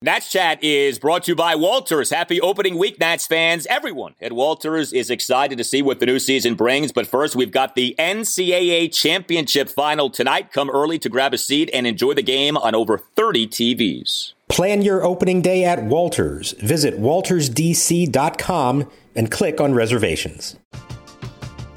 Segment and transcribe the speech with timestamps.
[0.00, 2.10] Nats Chat is brought to you by Walters.
[2.10, 3.66] Happy opening week, Nats fans.
[3.66, 6.92] Everyone at Walters is excited to see what the new season brings.
[6.92, 10.52] But first, we've got the NCAA Championship final tonight.
[10.52, 14.34] Come early to grab a seat and enjoy the game on over 30 TVs.
[14.46, 16.52] Plan your opening day at Walters.
[16.52, 20.54] Visit waltersdc.com and click on reservations.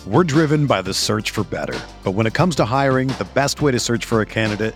[0.06, 1.80] We're driven by the search for better.
[2.04, 4.76] But when it comes to hiring, the best way to search for a candidate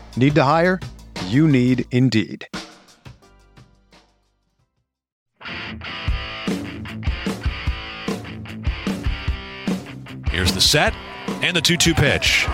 [0.17, 0.79] Need to hire?
[1.27, 2.47] You need Indeed.
[10.29, 10.93] Here's the set
[11.41, 12.47] and the 2 2 pitch.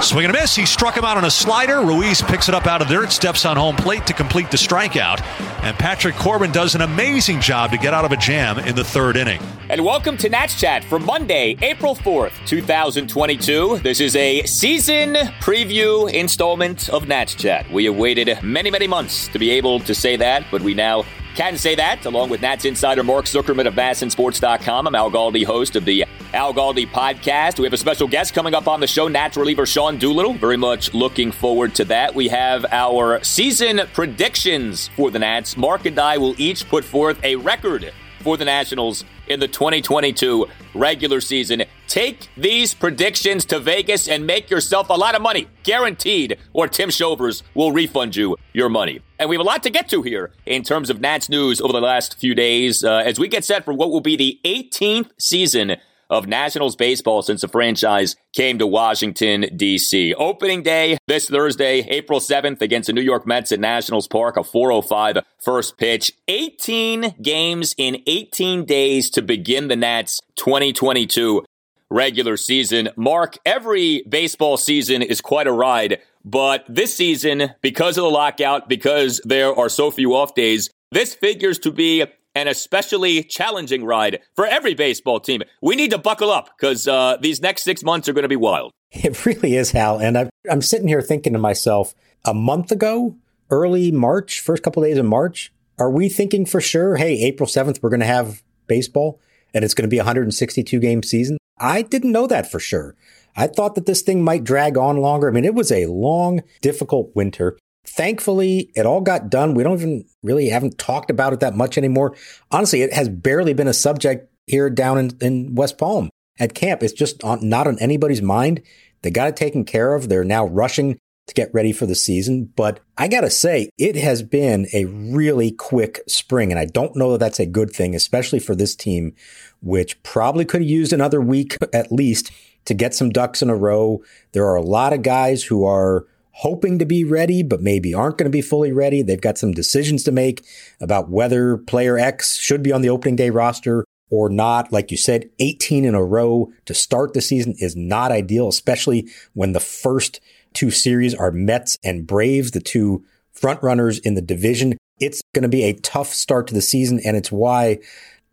[0.00, 0.54] Swing and a miss.
[0.54, 1.80] He struck him out on a slider.
[1.80, 3.04] Ruiz picks it up out of there.
[3.04, 5.22] It steps on home plate to complete the strikeout.
[5.62, 8.84] And Patrick Corbin does an amazing job to get out of a jam in the
[8.84, 9.40] third inning.
[9.70, 13.78] And welcome to Nats Chat for Monday, April 4th, 2022.
[13.78, 17.70] This is a season preview installment of Nats Chat.
[17.72, 21.04] We have waited many, many months to be able to say that, but we now
[21.34, 24.86] can say that, along with Nats insider Mark Zuckerman of MASNsports.com.
[24.86, 27.60] I'm Al Galdi, host of the Al Galdi podcast.
[27.60, 30.34] We have a special guest coming up on the show, Nats reliever Sean Doolittle.
[30.34, 32.12] Very much looking forward to that.
[32.12, 35.56] We have our season predictions for the Nats.
[35.56, 40.46] Mark and I will each put forth a record for the Nationals in the 2022
[40.74, 41.62] regular season.
[41.86, 46.90] Take these predictions to Vegas and make yourself a lot of money, guaranteed, or Tim
[46.90, 49.00] Shovers will refund you your money.
[49.20, 51.72] And we have a lot to get to here in terms of Nats news over
[51.72, 55.10] the last few days uh, as we get set for what will be the 18th
[55.18, 55.76] season
[56.14, 60.14] of Nationals baseball since the franchise came to Washington, D.C.
[60.14, 64.44] Opening day this Thursday, April 7th, against the New York Mets at Nationals Park, a
[64.44, 66.12] 405 first pitch.
[66.28, 71.44] 18 games in 18 days to begin the Nats 2022
[71.90, 72.90] regular season.
[72.94, 78.68] Mark, every baseball season is quite a ride, but this season, because of the lockout,
[78.68, 84.20] because there are so few off days, this figures to be an especially challenging ride
[84.34, 85.42] for every baseball team.
[85.62, 88.36] We need to buckle up because uh, these next six months are going to be
[88.36, 88.72] wild.
[88.96, 89.98] It really is, Al.
[89.98, 93.16] And i I'm sitting here thinking to myself, a month ago,
[93.50, 97.48] early March, first couple of days of March, are we thinking for sure, hey, April
[97.48, 99.20] 7th, we're going to have baseball
[99.52, 101.38] and it's going to be a 162 game season?
[101.58, 102.94] I didn't know that for sure.
[103.36, 105.28] I thought that this thing might drag on longer.
[105.28, 107.58] I mean, it was a long, difficult winter.
[107.86, 109.54] Thankfully, it all got done.
[109.54, 112.16] We don't even really haven't talked about it that much anymore.
[112.50, 116.82] Honestly, it has barely been a subject here down in, in West Palm at camp.
[116.82, 118.62] It's just on, not on anybody's mind.
[119.02, 120.08] They got it taken care of.
[120.08, 122.52] They're now rushing to get ready for the season.
[122.56, 126.50] But I got to say, it has been a really quick spring.
[126.50, 129.14] And I don't know that that's a good thing, especially for this team,
[129.62, 132.30] which probably could have used another week at least
[132.66, 134.02] to get some ducks in a row.
[134.32, 138.18] There are a lot of guys who are hoping to be ready, but maybe aren't
[138.18, 139.02] going to be fully ready.
[139.02, 140.44] They've got some decisions to make
[140.80, 144.72] about whether player X should be on the opening day roster or not.
[144.72, 149.08] Like you said, 18 in a row to start the season is not ideal, especially
[149.34, 150.20] when the first
[150.54, 154.76] two series are Mets and Braves, the two front runners in the division.
[155.00, 157.00] It's going to be a tough start to the season.
[157.04, 157.78] And it's why,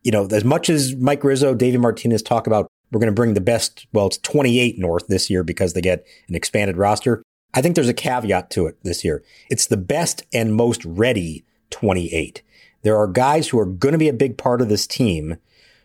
[0.04, 3.36] you know, as much as Mike Rizzo, Davey Martinez talk about we're going to bring
[3.36, 7.24] the best, well, it's 28 North this year because they get an expanded roster.
[7.54, 9.24] I think there's a caveat to it this year.
[9.50, 12.42] It's the best and most ready 28.
[12.84, 15.38] There are guys who are going to be a big part of this team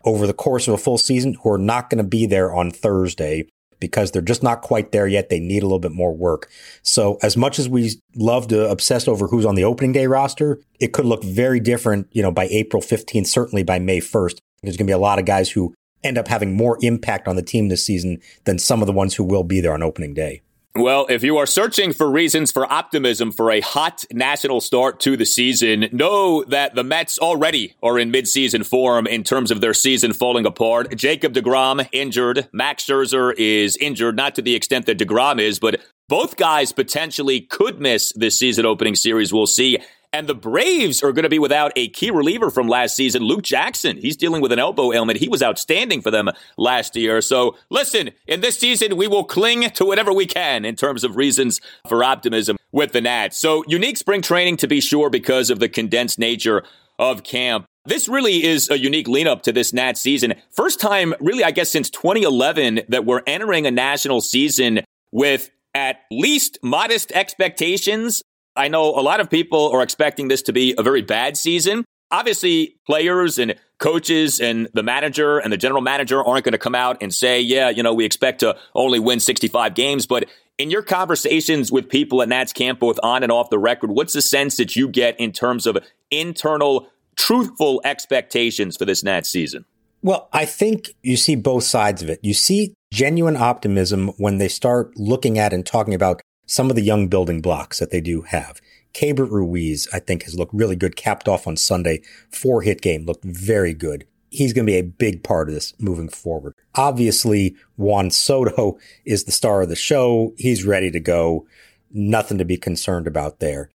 [0.03, 2.71] over the course of a full season who are not going to be there on
[2.71, 3.47] Thursday
[3.79, 5.29] because they're just not quite there yet.
[5.29, 6.49] They need a little bit more work.
[6.81, 10.59] So as much as we love to obsess over who's on the opening day roster,
[10.79, 14.37] it could look very different, you know, by April 15th, certainly by May 1st.
[14.63, 17.35] There's going to be a lot of guys who end up having more impact on
[17.35, 20.13] the team this season than some of the ones who will be there on opening
[20.13, 20.41] day.
[20.77, 25.17] Well, if you are searching for reasons for optimism for a hot national start to
[25.17, 29.73] the season, know that the Mets already are in midseason form in terms of their
[29.73, 30.95] season falling apart.
[30.95, 32.47] Jacob DeGrom injured.
[32.53, 37.41] Max Scherzer is injured, not to the extent that DeGrom is, but both guys potentially
[37.41, 39.33] could miss this season opening series.
[39.33, 39.79] We'll see.
[40.13, 43.43] And the Braves are going to be without a key reliever from last season, Luke
[43.43, 43.97] Jackson.
[43.97, 45.19] He's dealing with an elbow ailment.
[45.19, 47.21] He was outstanding for them last year.
[47.21, 51.17] So listen, in this season, we will cling to whatever we can in terms of
[51.17, 51.59] reasons
[51.89, 53.37] for optimism with the Nats.
[53.37, 56.63] So unique spring training to be sure because of the condensed nature
[56.97, 57.65] of camp.
[57.85, 60.35] This really is a unique lean up to this Nats season.
[60.51, 64.81] First time, really, I guess, since 2011 that we're entering a national season
[65.11, 68.23] with at least modest expectations
[68.57, 71.85] I know a lot of people are expecting this to be a very bad season.
[72.09, 76.75] Obviously, players and coaches and the manager and the general manager aren't going to come
[76.75, 80.07] out and say, yeah, you know, we expect to only win 65 games.
[80.07, 80.25] But
[80.57, 84.13] in your conversations with people at Nats camp, both on and off the record, what's
[84.13, 85.77] the sense that you get in terms of
[86.09, 89.65] internal, truthful expectations for this Nats season?
[90.01, 92.19] Well, I think you see both sides of it.
[92.23, 96.81] You see genuine optimism when they start looking at and talking about some of the
[96.81, 98.59] young building blocks that they do have.
[98.93, 102.01] Keibert Ruiz, I think, has looked really good, capped off on Sunday.
[102.31, 104.07] Four hit game, looked very good.
[104.29, 106.53] He's going to be a big part of this moving forward.
[106.75, 110.33] Obviously, Juan Soto is the star of the show.
[110.37, 111.45] He's ready to go.
[111.91, 113.69] Nothing to be concerned about there.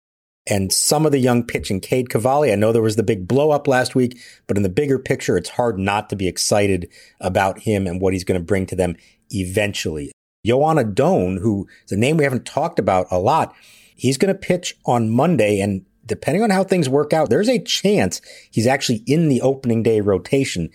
[0.47, 3.51] And some of the young pitching, Cade Cavalli, I know there was the big blow
[3.51, 6.91] up last week, but in the bigger picture, it's hard not to be excited
[7.21, 8.97] about him and what he's going to bring to them
[9.31, 10.11] eventually.
[10.45, 13.55] Joan Adon, who is a name we haven't talked about a lot,
[13.95, 15.61] he's going to pitch on Monday.
[15.61, 19.83] And depending on how things work out, there's a chance he's actually in the opening
[19.83, 20.71] day rotation.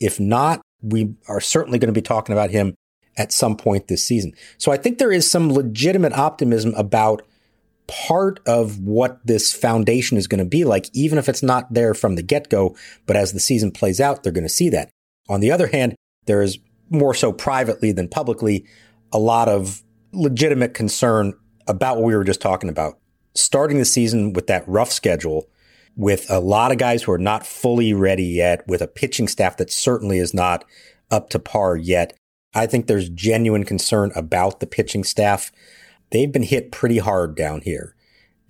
[0.00, 2.74] If not, we are certainly going to be talking about him
[3.16, 4.32] at some point this season.
[4.58, 7.22] So I think there is some legitimate optimism about
[7.86, 11.94] part of what this foundation is going to be like, even if it's not there
[11.94, 12.74] from the get go.
[13.06, 14.90] But as the season plays out, they're going to see that.
[15.28, 15.94] On the other hand,
[16.26, 16.58] there is
[16.90, 18.66] more so privately than publicly
[19.12, 19.82] a lot of
[20.12, 21.34] legitimate concern
[21.66, 22.98] about what we were just talking about.
[23.34, 25.48] Starting the season with that rough schedule,
[25.96, 29.56] with a lot of guys who are not fully ready yet, with a pitching staff
[29.56, 30.64] that certainly is not
[31.10, 32.14] up to par yet.
[32.54, 35.52] I think there's genuine concern about the pitching staff.
[36.10, 37.94] They've been hit pretty hard down here.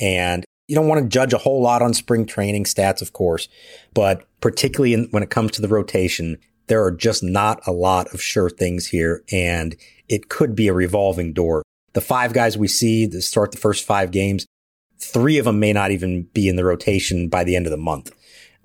[0.00, 3.48] And you don't want to judge a whole lot on spring training stats, of course,
[3.94, 8.12] but particularly in, when it comes to the rotation, there are just not a lot
[8.14, 9.22] of sure things here.
[9.30, 9.76] And
[10.12, 11.62] it could be a revolving door.
[11.94, 14.46] The five guys we see that start the first five games,
[14.98, 17.78] three of them may not even be in the rotation by the end of the
[17.78, 18.12] month.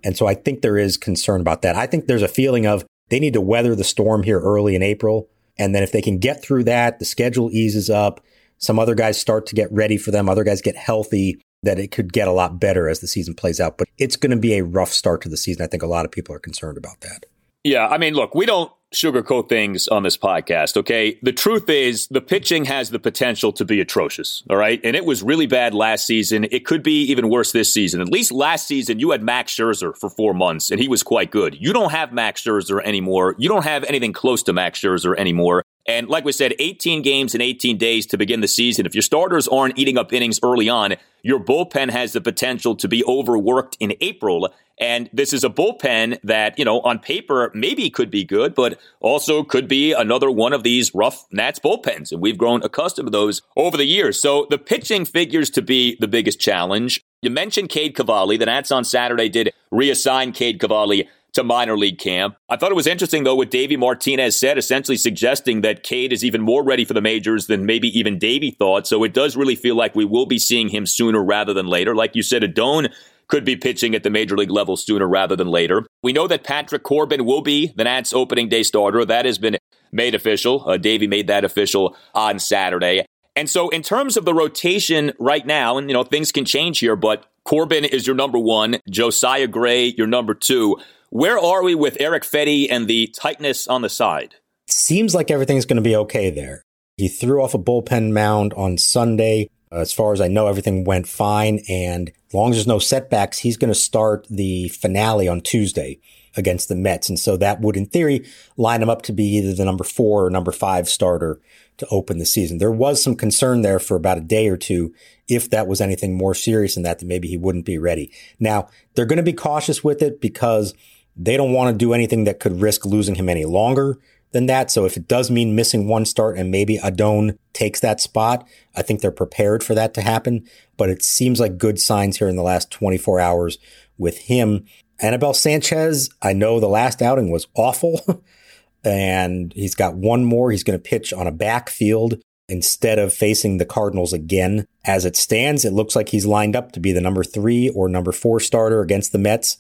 [0.04, 1.76] And so I think there is concern about that.
[1.76, 4.84] I think there's a feeling of they need to weather the storm here early in
[4.84, 5.30] April.
[5.58, 8.22] And then if they can get through that, the schedule eases up,
[8.58, 11.92] some other guys start to get ready for them, other guys get healthy, that it
[11.92, 13.78] could get a lot better as the season plays out.
[13.78, 15.64] But it's going to be a rough start to the season.
[15.64, 17.26] I think a lot of people are concerned about that.
[17.64, 21.20] Yeah, I mean, look, we don't sugarcoat things on this podcast, okay?
[21.22, 24.80] The truth is, the pitching has the potential to be atrocious, all right?
[24.84, 26.48] And it was really bad last season.
[26.52, 28.02] It could be even worse this season.
[28.02, 31.32] At least last season, you had Max Scherzer for four months, and he was quite
[31.32, 31.58] good.
[31.60, 33.36] You don't have Max Scherzer anymore.
[33.38, 35.64] You don't have anything close to Max Scherzer anymore.
[35.88, 38.86] And like we said, 18 games in 18 days to begin the season.
[38.86, 42.88] If your starters aren't eating up innings early on, your bullpen has the potential to
[42.90, 44.50] be overworked in April.
[44.80, 48.80] And this is a bullpen that, you know, on paper maybe could be good, but
[49.00, 52.12] also could be another one of these rough Nats bullpens.
[52.12, 54.22] And we've grown accustomed to those over the years.
[54.22, 57.02] So the pitching figures to be the biggest challenge.
[57.22, 58.38] You mentioned Cade Cavalli.
[58.38, 62.36] The Nats on Saturday did reassign Cade Cavalli to minor league camp.
[62.50, 66.24] I thought it was interesting, though, what Davey Martinez said, essentially suggesting that Cade is
[66.24, 68.88] even more ready for the majors than maybe even Davey thought.
[68.88, 71.96] So it does really feel like we will be seeing him sooner rather than later.
[71.96, 72.90] Like you said, Adon
[73.28, 75.86] could be pitching at the major league level sooner rather than later.
[76.02, 79.04] We know that Patrick Corbin will be the Nats opening day starter.
[79.06, 79.58] That has been
[79.92, 80.68] made official.
[80.68, 83.06] Uh, Davey made that official on Saturday.
[83.36, 86.80] And so, in terms of the rotation right now, and you know, things can change
[86.80, 90.78] here, but Corbin is your number one, Josiah Gray, your number two.
[91.10, 94.36] Where are we with Erick Fedde and the tightness on the side?
[94.68, 96.64] Seems like everything's going to be okay there.
[96.98, 99.50] He threw off a bullpen mound on Sunday.
[99.72, 101.62] Uh, as far as I know, everything went fine.
[101.70, 106.00] And as long as there's no setbacks, he's going to start the finale on Tuesday
[106.36, 107.08] against the Mets.
[107.08, 108.26] And so that would, in theory,
[108.58, 111.40] line him up to be either the number four or number five starter
[111.78, 112.58] to open the season.
[112.58, 114.94] There was some concern there for about a day or two
[115.28, 118.12] if that was anything more serious than that, that maybe he wouldn't be ready.
[118.40, 120.74] Now, they're going to be cautious with it because
[121.18, 123.98] they don't want to do anything that could risk losing him any longer.
[124.32, 124.70] than that.
[124.70, 128.46] So if it does mean missing one start and maybe Adon takes that spot,
[128.76, 130.46] I think they're prepared for that to happen.
[130.76, 133.58] But it seems like good signs here in the last 24 hours
[133.98, 134.66] with him.
[135.00, 138.22] Anibal Sanchez, I know the last outing was awful.
[138.84, 140.52] and he's got one more.
[140.52, 142.20] He's going to pitch on a backfield
[142.50, 144.66] instead of facing the Cardinals again.
[144.86, 147.90] As it stands, it looks like he's lined up to be the number three or
[147.90, 149.58] number four starter against the Mets.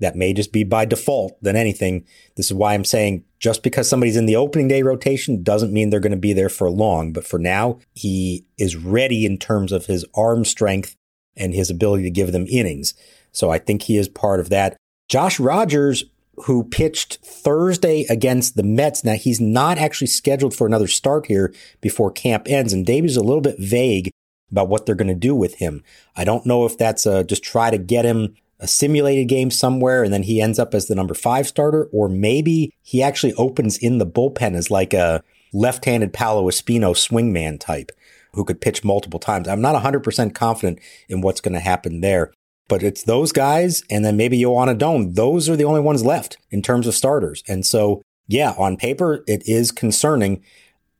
[0.00, 2.04] That may just be by default than anything.
[2.36, 5.90] This is why I'm saying just because somebody's in the opening day rotation doesn't mean
[5.90, 7.12] they're going to be there for long.
[7.12, 10.96] But for now, he is ready in terms of his arm strength
[11.36, 12.94] and his ability to give them innings.
[13.32, 14.76] So I think he is part of that.
[15.08, 16.04] Josh Rogers,
[16.44, 19.04] who pitched Thursday against the Mets.
[19.04, 22.72] Now he's not actually scheduled for another start here before camp ends.
[22.72, 24.10] And Davey's a little bit vague
[24.50, 25.82] about what they're going to do with him.
[26.16, 30.04] I don't know if that's a, just try to get him a simulated game somewhere
[30.04, 33.78] and then he ends up as the number five starter, or maybe he actually opens
[33.78, 37.90] in the bullpen as like a left-handed Paolo Espino swingman type
[38.32, 39.48] who could pitch multiple times.
[39.48, 42.32] I'm not 100% confident in what's going to happen there,
[42.68, 45.14] but it's those guys and then maybe Joan Adon.
[45.14, 47.42] Those are the only ones left in terms of starters.
[47.48, 50.44] And so, yeah, on paper, it is concerning.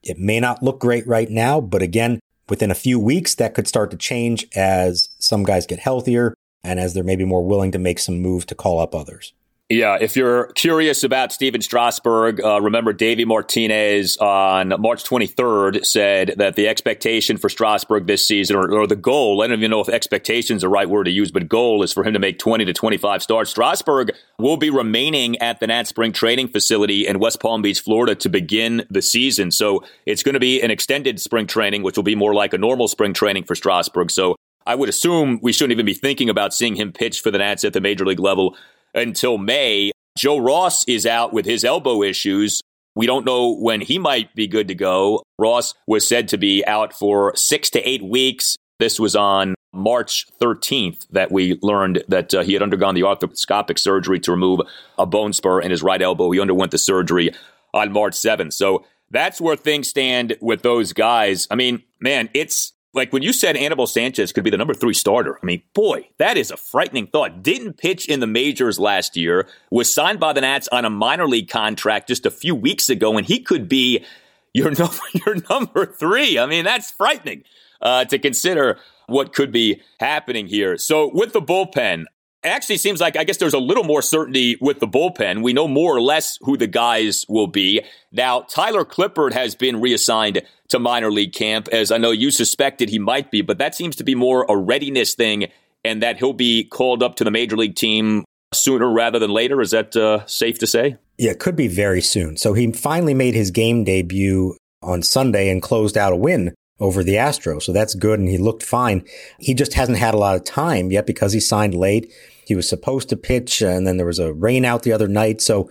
[0.03, 3.69] It may not look great right now, but again, within a few weeks, that could
[3.69, 7.79] start to change as some guys get healthier and as they're maybe more willing to
[7.79, 9.33] make some move to call up others.
[9.73, 16.35] Yeah, if you're curious about Stephen Strasburg, uh, remember Davey Martinez on March 23rd said
[16.39, 19.81] that the expectation for Strasburg this season, or, or, the goal, I don't even know
[19.81, 22.41] if expectation is the right word to use, but goal is for him to make
[22.41, 23.51] 20 to 25 starts.
[23.51, 28.17] Strasburg will be remaining at the Nat Spring Training Facility in West Palm Beach, Florida
[28.17, 29.53] to begin the season.
[29.53, 32.59] So it's going to be an extended spring training, which will be more like a
[32.59, 34.11] normal spring training for Strasburg.
[34.11, 34.35] So
[34.67, 37.65] I would assume we shouldn't even be thinking about seeing him pitch for the Nats
[37.65, 38.57] at the major league level
[38.95, 39.93] until May.
[40.17, 42.61] Joe Ross is out with his elbow issues.
[42.95, 45.23] We don't know when he might be good to go.
[45.39, 48.57] Ross was said to be out for six to eight weeks.
[48.79, 53.79] This was on March 13th that we learned that uh, he had undergone the arthroscopic
[53.79, 54.61] surgery to remove
[54.99, 56.31] a bone spur in his right elbow.
[56.33, 57.31] He underwent the surgery
[57.73, 58.53] on March 7th.
[58.53, 61.47] So that's where things stand with those guys.
[61.51, 64.95] I mean, man, it's like when you said Anibal Sanchez could be the number three
[64.95, 67.43] starter, I mean, boy, that is a frightening thought.
[67.43, 71.27] Didn't pitch in the majors last year, was signed by the Nats on a minor
[71.27, 74.05] league contract just a few weeks ago, and he could be
[74.53, 76.39] your number, your number three.
[76.39, 77.45] I mean, that's frightening
[77.81, 80.77] uh, to consider what could be happening here.
[80.77, 82.05] So with the bullpen,
[82.43, 85.43] it actually seems like I guess there's a little more certainty with the bullpen.
[85.43, 87.83] We know more or less who the guys will be.
[88.13, 92.89] Now, Tyler Clippard has been reassigned to minor league camp, as I know you suspected
[92.89, 95.49] he might be, but that seems to be more a readiness thing
[95.85, 99.61] and that he'll be called up to the major league team sooner rather than later.
[99.61, 100.97] Is that uh, safe to say?
[101.19, 102.37] Yeah, it could be very soon.
[102.37, 107.05] So he finally made his game debut on Sunday and closed out a win over
[107.05, 107.63] the Astros.
[107.63, 108.19] So that's good.
[108.19, 109.05] And he looked fine.
[109.39, 112.13] He just hasn't had a lot of time yet because he signed late.
[112.47, 115.41] He was supposed to pitch and then there was a rain out the other night.
[115.41, 115.71] So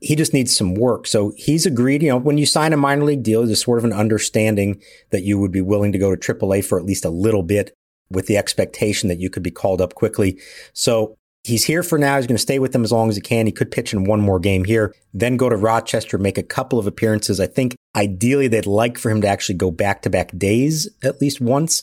[0.00, 1.06] he just needs some work.
[1.06, 3.84] So he's agreed, you know, when you sign a minor league deal, there's sort of
[3.84, 7.10] an understanding that you would be willing to go to AAA for at least a
[7.10, 7.74] little bit
[8.10, 10.38] with the expectation that you could be called up quickly.
[10.72, 11.17] So
[11.48, 12.16] he's here for now.
[12.16, 13.46] He's going to stay with them as long as he can.
[13.46, 16.78] He could pitch in one more game here, then go to Rochester, make a couple
[16.78, 17.40] of appearances.
[17.40, 21.20] I think ideally they'd like for him to actually go back to back days at
[21.20, 21.82] least once.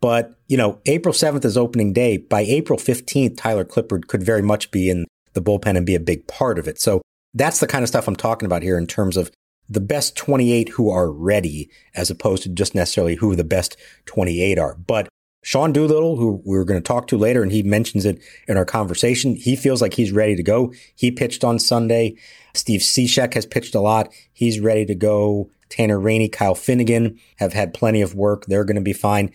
[0.00, 2.16] But, you know, April 7th is opening day.
[2.16, 6.00] By April 15th, Tyler Clippard could very much be in the bullpen and be a
[6.00, 6.80] big part of it.
[6.80, 7.02] So
[7.34, 9.30] that's the kind of stuff I'm talking about here in terms of
[9.68, 13.76] the best 28 who are ready as opposed to just necessarily who the best
[14.06, 14.74] 28 are.
[14.74, 15.08] But
[15.42, 18.56] Sean Doolittle, who we are going to talk to later, and he mentions it in
[18.56, 20.72] our conversation, he feels like he's ready to go.
[20.94, 22.16] He pitched on Sunday.
[22.54, 24.12] Steve Cishek has pitched a lot.
[24.32, 25.50] He's ready to go.
[25.68, 28.46] Tanner Rainey, Kyle Finnegan have had plenty of work.
[28.46, 29.32] They're going to be fine.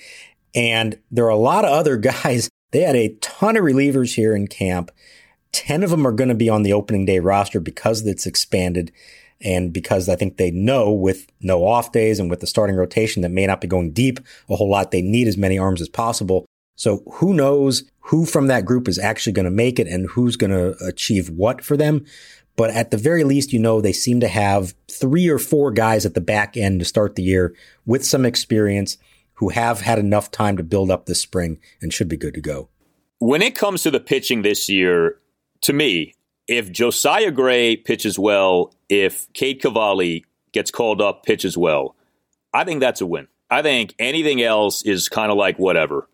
[0.56, 2.50] And there are a lot of other guys.
[2.72, 4.92] They had a ton of relievers here in camp.
[5.52, 8.92] 10 of them are going to be on the opening day roster because it's expanded
[9.42, 13.22] and because I think they know with no off days and with the starting rotation
[13.22, 15.90] that may not be going deep a whole lot, they need as many arms as
[15.90, 16.46] possible.
[16.76, 20.36] So who knows who from that group is actually going to make it and who's
[20.36, 22.06] going to achieve what for them.
[22.56, 26.06] But at the very least, you know, they seem to have three or four guys
[26.06, 28.98] at the back end to start the year with some experience
[29.34, 32.42] who have had enough time to build up this spring and should be good to
[32.42, 32.70] go.
[33.20, 35.20] When it comes to the pitching this year,
[35.62, 36.14] to me,
[36.48, 41.96] if Josiah Gray pitches well, if Cade Cavalli gets called up, pitches well,
[42.54, 43.28] I think that's a win.
[43.50, 46.10] I think anything else is kind of like whatever.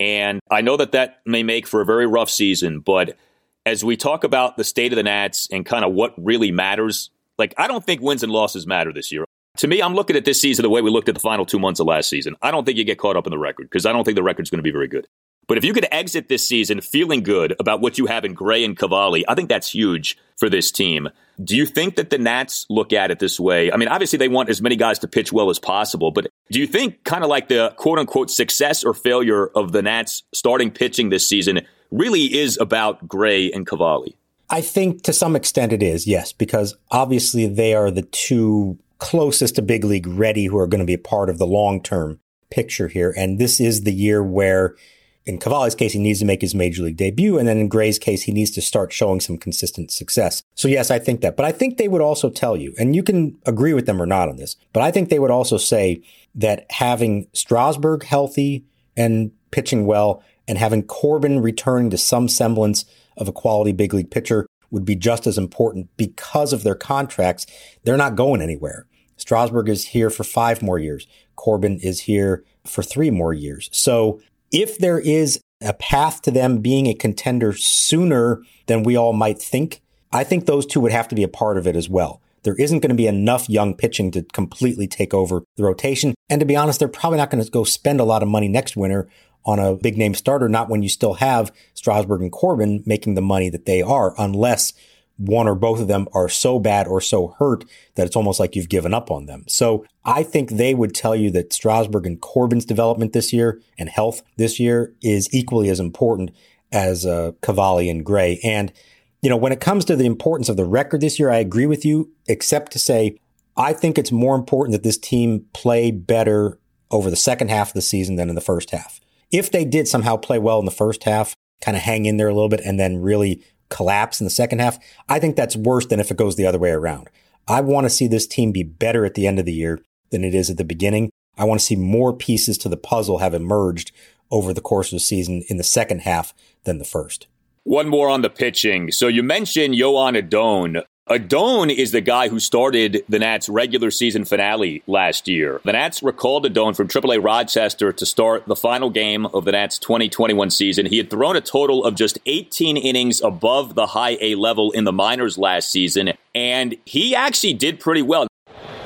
[0.00, 3.16] And I know that that may make for a very rough season, but
[3.64, 7.10] as we talk about the state of the Nats and kind of what really matters
[7.38, 9.24] Like, I don't think wins and losses matter this year.
[9.58, 11.58] To me, I'm looking at this season the way we looked at the final two
[11.58, 12.36] months of last season.
[12.40, 14.22] I don't think you get caught up in the record because I don't think the
[14.22, 15.06] record's going to be very good.
[15.48, 18.64] But if you could exit this season feeling good about what you have in Gray
[18.64, 21.08] and Cavalli, I think that's huge for this team.
[21.42, 23.72] Do you think that the Nats look at it this way?
[23.72, 26.60] I mean, obviously they want as many guys to pitch well as possible, but do
[26.60, 30.70] you think kind of like the quote unquote success or failure of the Nats starting
[30.70, 34.16] pitching this season really is about Gray and Cavalli?
[34.48, 39.56] I think to some extent it is, yes, because obviously they are the two closest
[39.56, 42.20] to big league ready who are going to be a part of the long term
[42.50, 43.12] picture here.
[43.16, 44.76] And this is the year where
[45.24, 47.38] in Cavalli's case, he needs to make his major league debut.
[47.38, 50.42] And then in Gray's case, he needs to start showing some consistent success.
[50.54, 51.36] So yes, I think that.
[51.36, 54.06] But I think they would also tell you, and you can agree with them or
[54.06, 56.02] not on this, but I think they would also say
[56.34, 58.64] that having Strasburg healthy
[58.96, 62.84] and pitching well and having Corbin returning to some semblance
[63.16, 67.46] of a quality big league pitcher would be just as important because of their contracts.
[67.84, 68.86] They're not going anywhere.
[69.16, 71.06] Strasburg is here for five more years.
[71.36, 73.68] Corbin is here for three more years.
[73.72, 74.20] So
[74.52, 79.40] if there is a path to them being a contender sooner than we all might
[79.40, 79.80] think,
[80.12, 82.20] I think those two would have to be a part of it as well.
[82.42, 86.14] There isn't going to be enough young pitching to completely take over the rotation.
[86.28, 88.48] And to be honest, they're probably not going to go spend a lot of money
[88.48, 89.08] next winter
[89.44, 93.22] on a big name starter, not when you still have Strasburg and Corbin making the
[93.22, 94.72] money that they are, unless
[95.16, 97.64] one or both of them are so bad or so hurt
[97.94, 99.44] that it's almost like you've given up on them.
[99.46, 103.88] So I think they would tell you that Strasburg and Corbin's development this year and
[103.88, 106.30] health this year is equally as important
[106.72, 108.40] as uh, Cavalli and Gray.
[108.42, 108.72] And,
[109.20, 111.66] you know, when it comes to the importance of the record this year, I agree
[111.66, 113.18] with you, except to say,
[113.56, 116.58] I think it's more important that this team play better
[116.90, 119.00] over the second half of the season than in the first half.
[119.30, 122.28] If they did somehow play well in the first half, kind of hang in there
[122.28, 125.86] a little bit and then really collapse in the second half, I think that's worse
[125.86, 127.08] than if it goes the other way around.
[127.48, 130.22] I want to see this team be better at the end of the year than
[130.22, 131.10] it is at the beginning.
[131.36, 133.90] I want to see more pieces to the puzzle have emerged
[134.30, 137.26] over the course of the season in the second half than the first.
[137.64, 138.90] One more on the pitching.
[138.90, 140.82] So you mentioned Joan Adon.
[141.08, 145.60] Adon is the guy who started the Nats' regular season finale last year.
[145.64, 149.80] The Nats recalled Adon from AAA Rochester to start the final game of the Nats'
[149.80, 150.86] 2021 season.
[150.86, 154.84] He had thrown a total of just 18 innings above the high A level in
[154.84, 158.28] the minors last season, and he actually did pretty well.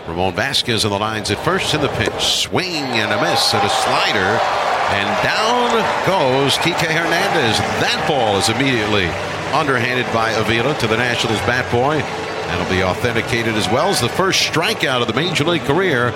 [0.09, 2.23] Ramon Vasquez on the lines at first in the pitch.
[2.23, 4.41] Swing and a miss at a slider.
[4.89, 5.71] And down
[6.07, 7.59] goes Kike Hernandez.
[7.59, 9.11] That ball is immediately
[9.55, 11.99] underhanded by Avila to the Nationals bat boy.
[11.99, 16.09] That'll be authenticated as well as the first strikeout of the major league career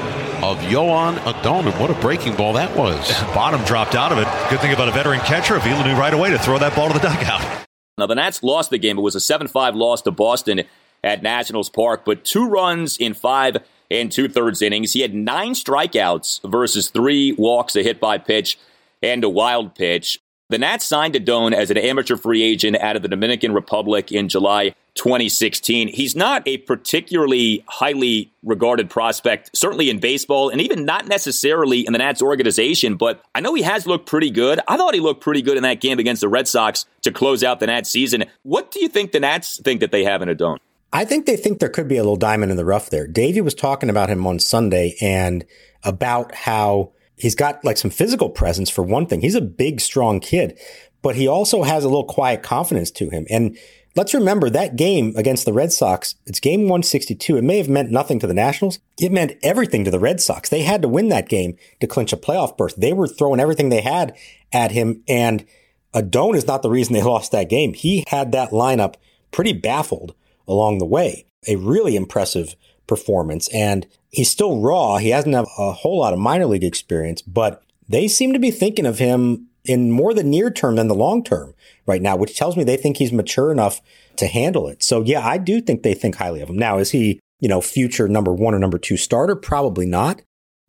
[0.43, 1.67] of Joan Adon.
[1.81, 3.11] What a breaking ball that was.
[3.35, 4.29] Bottom dropped out of it.
[4.49, 5.57] Good thing about a veteran catcher.
[5.57, 7.67] Avila knew right away to throw that ball to the dugout.
[7.99, 8.97] Now, the Nats lost the game.
[8.97, 10.63] It was a 7 5 loss to Boston
[11.03, 13.59] at Nationals Park, but two runs in five
[13.91, 14.93] and two thirds innings.
[14.93, 18.59] He had nine strikeouts versus three walks, a hit by pitch,
[19.03, 20.21] and a wild pitch.
[20.51, 24.29] The Nats signed Adon as an amateur free agent out of the Dominican Republic in
[24.29, 25.87] July 2016.
[25.87, 31.93] He's not a particularly highly regarded prospect, certainly in baseball, and even not necessarily in
[31.93, 34.59] the Nats organization, but I know he has looked pretty good.
[34.67, 37.45] I thought he looked pretty good in that game against the Red Sox to close
[37.45, 38.25] out the Nats season.
[38.43, 40.59] What do you think the Nats think that they have in Adon?
[40.93, 43.07] I think they think there could be a little diamond in the rough there.
[43.07, 45.45] Davey was talking about him on Sunday and
[45.85, 49.21] about how he's got like some physical presence for one thing.
[49.21, 50.59] He's a big, strong kid,
[51.03, 53.27] but he also has a little quiet confidence to him.
[53.31, 53.57] And
[53.97, 57.37] let's remember that game against the Red Sox, it's game 162.
[57.37, 58.79] It may have meant nothing to the Nationals.
[58.99, 60.49] It meant everything to the Red Sox.
[60.49, 62.77] They had to win that game to clinch a playoff berth.
[62.77, 64.17] They were throwing everything they had
[64.53, 65.03] at him.
[65.09, 65.47] And
[65.95, 67.75] Adon is not the reason they lost that game.
[67.75, 68.95] He had that lineup
[69.31, 70.15] pretty baffled
[70.47, 71.27] along the way.
[71.49, 72.55] A really impressive
[72.91, 73.49] performance.
[73.55, 74.99] And he's still raw.
[74.99, 78.51] He hasn't have a whole lot of minor league experience, but they seem to be
[78.51, 81.55] thinking of him in more the near term than the long term
[81.87, 83.81] right now, which tells me they think he's mature enough
[84.17, 84.83] to handle it.
[84.83, 86.59] So yeah, I do think they think highly of him.
[86.59, 89.37] Now, is he, you know, future number one or number two starter?
[89.37, 90.21] Probably not.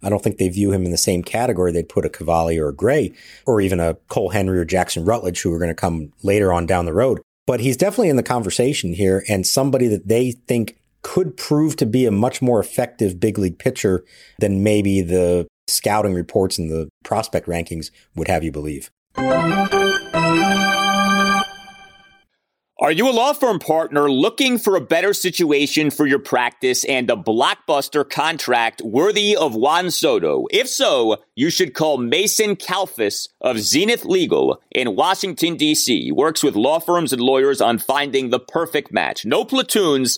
[0.03, 2.69] I don't think they view him in the same category they'd put a Cavalli or
[2.69, 3.13] a Gray
[3.47, 6.65] or even a Cole Henry or Jackson Rutledge, who are going to come later on
[6.67, 7.21] down the road.
[7.47, 11.85] But he's definitely in the conversation here and somebody that they think could prove to
[11.85, 14.03] be a much more effective big league pitcher
[14.39, 18.91] than maybe the scouting reports and the prospect rankings would have you believe.
[22.81, 27.11] Are you a law firm partner looking for a better situation for your practice and
[27.11, 30.47] a blockbuster contract worthy of Juan Soto?
[30.49, 36.11] If so, you should call Mason Kalfas of Zenith Legal in Washington, D.C.
[36.11, 39.25] Works with law firms and lawyers on finding the perfect match.
[39.27, 40.17] No platoons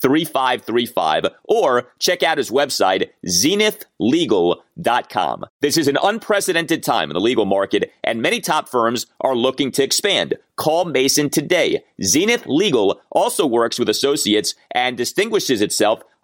[0.00, 5.44] 3535 or check out his website, zenithlegal.com.
[5.60, 9.72] This is an unprecedented time in the legal market, and many top firms are looking
[9.72, 10.34] to expand.
[10.56, 11.82] Call Mason today.
[12.02, 16.02] Zenith Legal also works with associates and distinguishes itself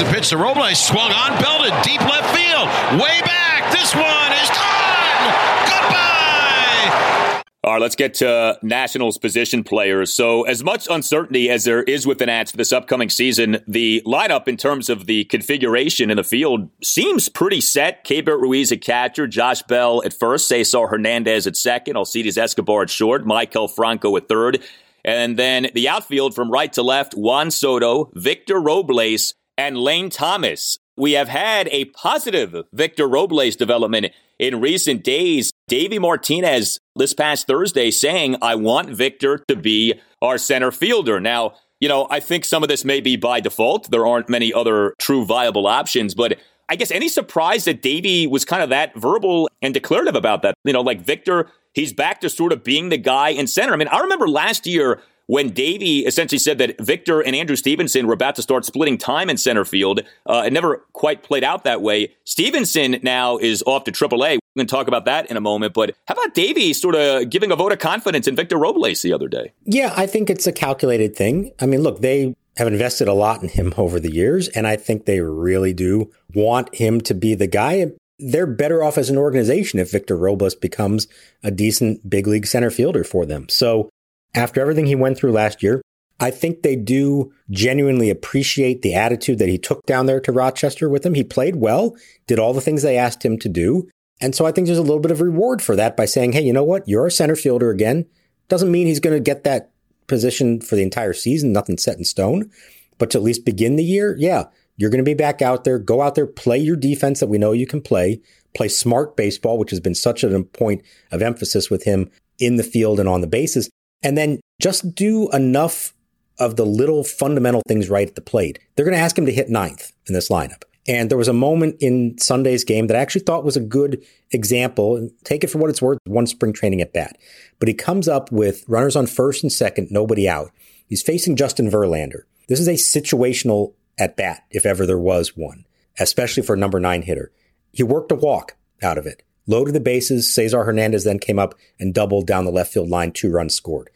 [0.00, 0.82] The pitch to Robles.
[0.82, 2.66] Swung on, belted, deep left field.
[2.98, 3.70] Way back.
[3.70, 5.26] This one is gone.
[5.68, 7.42] Goodbye.
[7.62, 10.10] All right, let's get to Nationals position players.
[10.10, 14.02] So, as much uncertainty as there is with the Nats for this upcoming season, the
[14.06, 18.02] lineup in terms of the configuration in the field seems pretty set.
[18.02, 22.90] Keibert Ruiz at catcher, Josh Bell at first, Cesar Hernandez at second, Alcides Escobar at
[22.90, 24.62] short, Maikel Franco at third.
[25.04, 30.78] And then the outfield from right to left, Juan Soto, Victor Robles, and Lane Thomas.
[30.96, 34.06] We have had a positive Victor Robles development
[34.38, 35.52] in recent days.
[35.68, 41.20] Davey Martinez this past Thursday saying, I want Victor to be our center fielder.
[41.20, 43.90] Now, you know, I think some of this may be by default.
[43.90, 46.38] There aren't many other true viable options, but
[46.70, 50.54] I guess any surprise that Davey was kind of that verbal and declarative about that?
[50.64, 53.74] You know, like Victor, he's back to sort of being the guy in center.
[53.74, 58.08] I mean, I remember last year when Davey essentially said that Victor and Andrew Stevenson
[58.08, 60.00] were about to start splitting time in center field.
[60.26, 62.12] Uh, it never quite played out that way.
[62.24, 64.38] Stevenson now is off to AAA.
[64.56, 65.72] We can talk about that in a moment.
[65.72, 69.12] But how about Davey sort of giving a vote of confidence in Victor Robles the
[69.12, 69.52] other day?
[69.62, 71.52] Yeah, I think it's a calculated thing.
[71.60, 74.74] I mean, look, they have invested a lot in him over the years, and I
[74.74, 77.86] think they really do want him to be the guy.
[78.18, 81.06] They're better off as an organization if Victor Robles becomes
[81.44, 83.48] a decent big league center fielder for them.
[83.48, 83.90] So
[84.34, 85.82] after everything he went through last year,
[86.20, 90.88] I think they do genuinely appreciate the attitude that he took down there to Rochester
[90.88, 91.14] with him.
[91.14, 93.88] He played well, did all the things they asked him to do.
[94.20, 96.42] And so I think there's a little bit of reward for that by saying, hey,
[96.42, 96.86] you know what?
[96.86, 98.06] You're a center fielder again.
[98.48, 99.70] Doesn't mean he's going to get that
[100.06, 102.50] position for the entire season, nothing set in stone.
[102.98, 104.44] But to at least begin the year, yeah,
[104.76, 105.78] you're going to be back out there.
[105.78, 108.20] Go out there, play your defense that we know you can play,
[108.54, 112.62] play smart baseball, which has been such a point of emphasis with him in the
[112.62, 113.70] field and on the bases.
[114.02, 115.94] And then just do enough
[116.38, 118.58] of the little fundamental things right at the plate.
[118.74, 120.62] They're going to ask him to hit ninth in this lineup.
[120.88, 124.04] And there was a moment in Sunday's game that I actually thought was a good
[124.30, 125.10] example.
[125.24, 127.18] Take it for what it's worth, one spring training at bat.
[127.58, 130.50] But he comes up with runners on first and second, nobody out.
[130.86, 132.22] He's facing Justin Verlander.
[132.48, 135.66] This is a situational at bat, if ever there was one,
[135.98, 137.30] especially for a number nine hitter.
[137.72, 140.32] He worked a walk out of it loaded the bases.
[140.32, 143.90] Cesar Hernandez then came up and doubled down the left field line, two runs scored.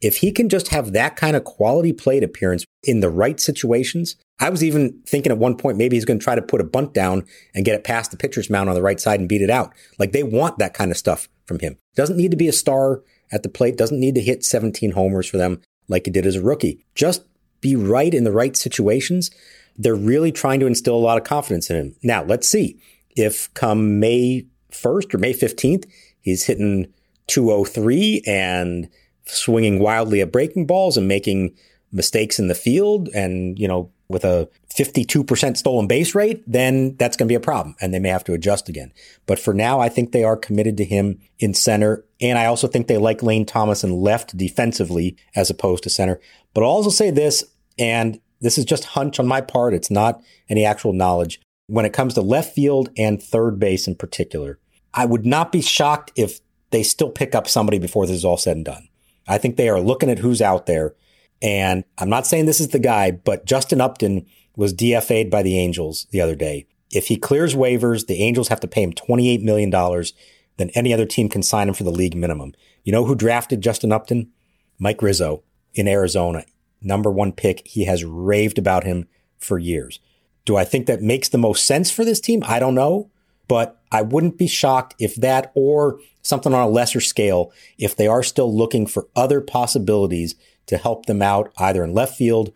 [0.00, 4.16] If he can just have that kind of quality plate appearance in the right situations,
[4.38, 6.64] I was even thinking at one point maybe he's going to try to put a
[6.64, 9.42] bunt down and get it past the pitcher's mound on the right side and beat
[9.42, 9.74] it out.
[9.98, 11.76] Like they want that kind of stuff from him.
[11.96, 15.28] Doesn't need to be a star at the plate, doesn't need to hit 17 homers
[15.28, 16.84] for them like he did as a rookie.
[16.94, 17.24] Just
[17.60, 19.30] be right in the right situations.
[19.76, 21.96] They're really trying to instill a lot of confidence in him.
[22.02, 22.80] Now, let's see
[23.16, 25.88] if come May 1st or May 15th,
[26.20, 26.92] he's hitting
[27.28, 28.88] 203 and
[29.26, 31.54] swinging wildly at breaking balls and making
[31.92, 37.16] mistakes in the field and, you know, with a 52% stolen base rate, then that's
[37.16, 38.92] going to be a problem and they may have to adjust again.
[39.26, 42.04] But for now, I think they are committed to him in center.
[42.20, 46.20] And I also think they like Lane Thomas and left defensively as opposed to center.
[46.54, 47.44] But I'll also say this,
[47.78, 49.74] and this is just hunch on my part.
[49.74, 53.94] It's not any actual knowledge when it comes to left field and third base in
[53.94, 54.58] particular.
[54.92, 58.36] I would not be shocked if they still pick up somebody before this is all
[58.36, 58.88] said and done.
[59.28, 60.94] I think they are looking at who's out there.
[61.40, 65.58] And I'm not saying this is the guy, but Justin Upton was DFA'd by the
[65.58, 66.66] Angels the other day.
[66.90, 69.70] If he clears waivers, the Angels have to pay him $28 million.
[69.70, 72.52] Then any other team can sign him for the league minimum.
[72.82, 74.32] You know who drafted Justin Upton?
[74.80, 76.44] Mike Rizzo in Arizona.
[76.82, 77.62] Number one pick.
[77.64, 79.06] He has raved about him
[79.38, 80.00] for years.
[80.44, 82.42] Do I think that makes the most sense for this team?
[82.46, 83.10] I don't know.
[83.48, 88.06] But I wouldn't be shocked if that or something on a lesser scale, if they
[88.06, 92.52] are still looking for other possibilities to help them out either in left field,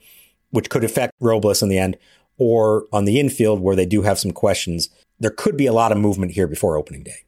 [0.51, 1.97] which could affect Robles in the end,
[2.39, 4.89] or on the infield where they do have some questions.
[5.19, 7.25] There could be a lot of movement here before opening day.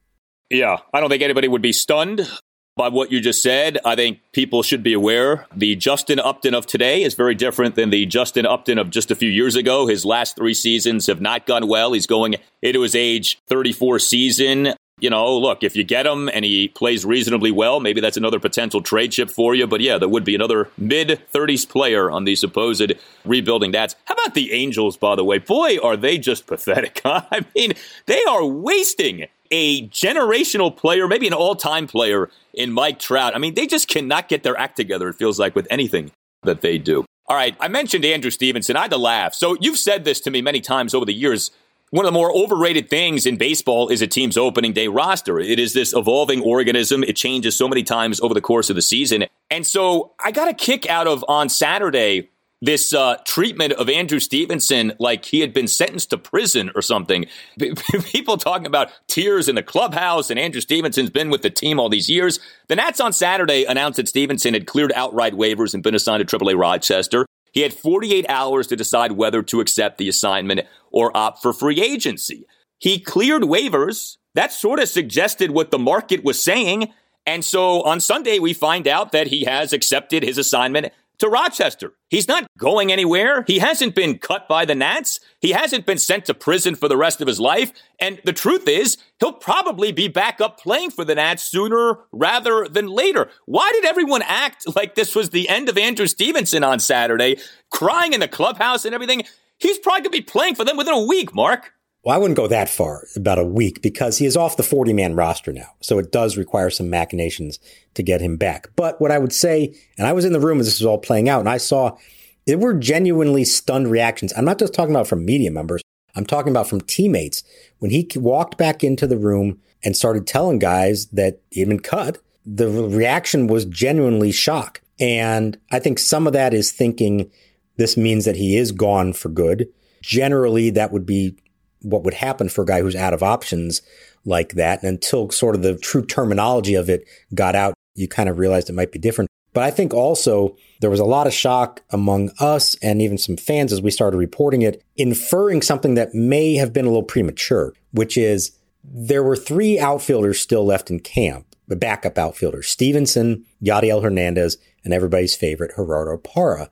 [0.49, 2.29] Yeah, I don't think anybody would be stunned
[2.77, 3.79] by what you just said.
[3.83, 7.89] I think people should be aware the Justin Upton of today is very different than
[7.89, 9.87] the Justin Upton of just a few years ago.
[9.87, 11.93] His last three seasons have not gone well.
[11.93, 14.73] He's going into his age 34 season.
[14.99, 18.39] You know, look, if you get him and he plays reasonably well, maybe that's another
[18.39, 19.67] potential trade chip for you.
[19.67, 23.95] But yeah, there would be another mid 30s player on the supposed rebuilding Nats.
[24.05, 25.37] How about the Angels, by the way?
[25.37, 27.01] Boy, are they just pathetic.
[27.07, 27.21] Huh?
[27.31, 27.71] I mean,
[28.07, 33.35] they are wasting a generational player, maybe an all time player in Mike Trout.
[33.35, 36.11] I mean, they just cannot get their act together, it feels like, with anything
[36.43, 37.05] that they do.
[37.27, 38.77] All right, I mentioned Andrew Stevenson.
[38.77, 39.33] I had to laugh.
[39.33, 41.51] So you've said this to me many times over the years.
[41.89, 45.39] One of the more overrated things in baseball is a team's opening day roster.
[45.39, 47.03] It is this evolving organism.
[47.03, 49.25] It changes so many times over the course of the season.
[49.49, 52.29] And so I got a kick out of on Saturday
[52.61, 57.25] this uh, treatment of Andrew Stevenson like he had been sentenced to prison or something.
[58.03, 61.89] People talking about tears in the clubhouse, and Andrew Stevenson's been with the team all
[61.89, 62.39] these years.
[62.67, 66.37] The Nats on Saturday announced that Stevenson had cleared outright waivers and been assigned to
[66.37, 67.25] AAA Rochester.
[67.51, 71.81] He had 48 hours to decide whether to accept the assignment or opt for free
[71.81, 72.45] agency.
[72.79, 74.17] He cleared waivers.
[74.35, 76.93] That sort of suggested what the market was saying.
[77.25, 81.93] And so on Sunday, we find out that he has accepted his assignment to Rochester.
[82.09, 83.43] He's not going anywhere.
[83.47, 85.19] He hasn't been cut by the Nats.
[85.39, 87.71] He hasn't been sent to prison for the rest of his life.
[87.99, 92.67] And the truth is, he'll probably be back up playing for the Nats sooner rather
[92.67, 93.29] than later.
[93.45, 97.37] Why did everyone act like this was the end of Andrew Stevenson on Saturday,
[97.71, 99.23] crying in the clubhouse and everything?
[99.57, 101.73] He's probably going to be playing for them within a week, Mark.
[102.07, 104.93] Well, I wouldn't go that far, about a week, because he is off the 40
[104.93, 105.73] man roster now.
[105.81, 107.59] So it does require some machinations
[107.95, 108.69] to get him back.
[108.77, 110.99] But what I would say, and I was in the room as this was all
[110.99, 111.97] playing out, and I saw
[112.45, 114.31] there were genuinely stunned reactions.
[114.37, 115.81] I'm not just talking about from media members,
[116.15, 117.43] I'm talking about from teammates.
[117.79, 121.81] When he walked back into the room and started telling guys that he had been
[121.81, 124.79] cut, the reaction was genuinely shock.
[124.97, 127.29] And I think some of that is thinking
[127.75, 129.67] this means that he is gone for good.
[130.01, 131.35] Generally, that would be
[131.81, 133.81] what would happen for a guy who's out of options
[134.25, 134.83] like that.
[134.83, 138.69] And until sort of the true terminology of it got out, you kind of realized
[138.69, 139.29] it might be different.
[139.53, 143.37] But I think also there was a lot of shock among us and even some
[143.37, 147.73] fans as we started reporting it, inferring something that may have been a little premature,
[147.91, 148.51] which is
[148.83, 154.93] there were three outfielders still left in camp, the backup outfielders, Stevenson, Yadiel Hernandez, and
[154.93, 156.69] everybody's favorite, Gerardo Parra.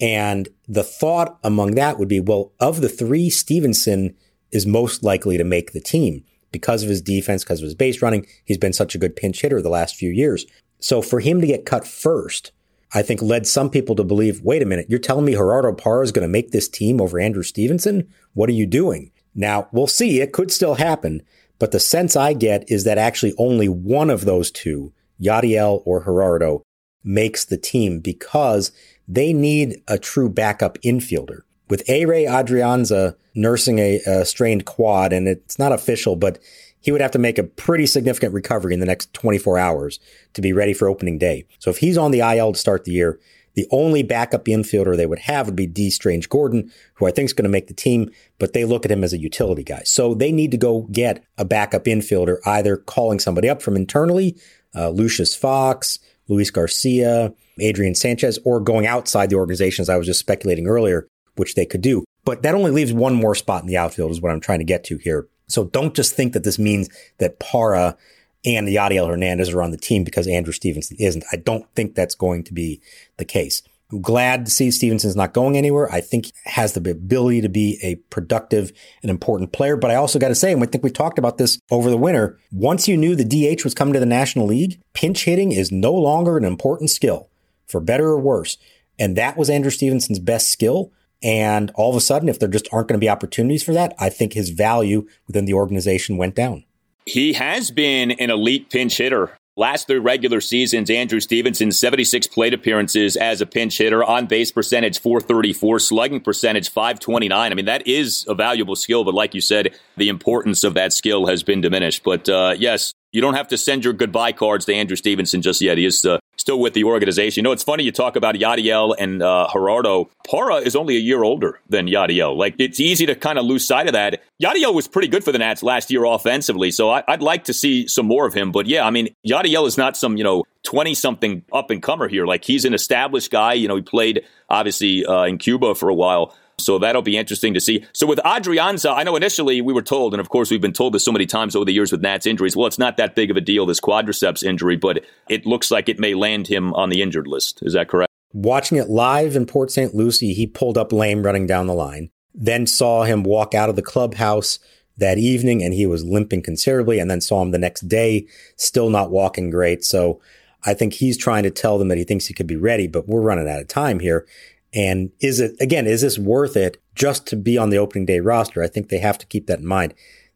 [0.00, 4.16] And the thought among that would be, well, of the three, Stevenson
[4.52, 8.02] is most likely to make the team because of his defense, because of his base
[8.02, 8.26] running.
[8.44, 10.46] He's been such a good pinch hitter the last few years.
[10.78, 12.52] So for him to get cut first,
[12.94, 16.04] I think led some people to believe, wait a minute, you're telling me Gerardo Parra
[16.04, 18.12] is going to make this team over Andrew Stevenson?
[18.34, 19.10] What are you doing?
[19.34, 20.20] Now, we'll see.
[20.20, 21.22] It could still happen.
[21.58, 26.04] But the sense I get is that actually only one of those two, Yadiel or
[26.04, 26.62] Gerardo,
[27.02, 28.72] makes the team because
[29.08, 35.26] they need a true backup infielder with Ehire Adrianza nursing a, a strained quad, and
[35.26, 36.38] it's not official, but
[36.80, 39.98] he would have to make a pretty significant recovery in the next 24 hours
[40.34, 41.46] to be ready for opening day.
[41.60, 43.18] So if he's on the IL to start the year,
[43.54, 47.32] the only backup infielder they would have would be Dee Strange-Gordon, who I think is
[47.32, 49.80] going to make the team, but they look at him as a utility guy.
[49.86, 54.36] So they need to go get a backup infielder, either calling somebody up from internally,
[54.74, 60.06] uh, Lucius Fox, Luis Garcia, Adrian Sanchez, or going outside the organization, as I was
[60.06, 62.04] just speculating earlier, which they could do.
[62.24, 64.64] But that only leaves one more spot in the outfield is what I'm trying to
[64.64, 65.26] get to here.
[65.48, 67.96] So don't just think that this means that Parra
[68.44, 71.24] and Yadiel Hernandez are on the team because Andrew Stevenson isn't.
[71.32, 72.80] I don't think that's going to be
[73.16, 73.62] the case.
[73.92, 75.92] I'm glad to see Stevenson's not going anywhere.
[75.92, 79.76] I think he has the ability to be a productive and important player.
[79.76, 81.98] But I also got to say, and I think we talked about this over the
[81.98, 83.24] winter, once you knew the
[83.56, 87.28] DH was coming to the National League, pinch hitting is no longer an important skill,
[87.66, 88.56] for better or worse.
[88.98, 90.90] And that was Andrew Stevenson's best skill.
[91.22, 93.94] And all of a sudden, if there just aren't going to be opportunities for that,
[93.98, 96.64] I think his value within the organization went down.
[97.06, 99.36] He has been an elite pinch hitter.
[99.54, 104.50] Last three regular seasons, Andrew Stevenson, 76 plate appearances as a pinch hitter, on base
[104.50, 107.52] percentage 434, slugging percentage 529.
[107.52, 110.94] I mean, that is a valuable skill, but like you said, the importance of that
[110.94, 112.02] skill has been diminished.
[112.02, 115.60] But uh, yes, you don't have to send your goodbye cards to Andrew Stevenson just
[115.60, 115.76] yet.
[115.76, 117.40] He is uh, still with the organization.
[117.40, 120.10] You know, it's funny you talk about Yadiel and uh, Gerardo.
[120.28, 122.36] Parra is only a year older than Yadiel.
[122.36, 124.20] Like, it's easy to kind of lose sight of that.
[124.42, 127.54] Yadiel was pretty good for the Nats last year offensively, so I, would like to
[127.54, 128.50] see some more of him.
[128.50, 132.08] But yeah, I mean, Yadiel is not some, you know, 20 something up and comer
[132.08, 132.26] here.
[132.26, 133.54] Like, he's an established guy.
[133.54, 136.34] You know, he played obviously uh, in Cuba for a while.
[136.58, 137.84] So that'll be interesting to see.
[137.92, 140.94] So with Adrianza, I know initially we were told, and of course we've been told
[140.94, 143.30] this so many times over the years with Nat's injuries, well, it's not that big
[143.30, 146.88] of a deal, this quadriceps injury, but it looks like it may land him on
[146.88, 147.60] the injured list.
[147.62, 148.10] Is that correct?
[148.32, 149.94] Watching it live in Port St.
[149.94, 153.76] Lucie, he pulled up lame running down the line, then saw him walk out of
[153.76, 154.58] the clubhouse
[154.96, 158.88] that evening and he was limping considerably, and then saw him the next day, still
[158.88, 159.84] not walking great.
[159.84, 160.20] So
[160.64, 163.08] I think he's trying to tell them that he thinks he could be ready, but
[163.08, 164.26] we're running out of time here.
[164.74, 168.20] And is it, again, is this worth it just to be on the opening day
[168.20, 168.62] roster?
[168.62, 169.94] I think they have to keep that in mind.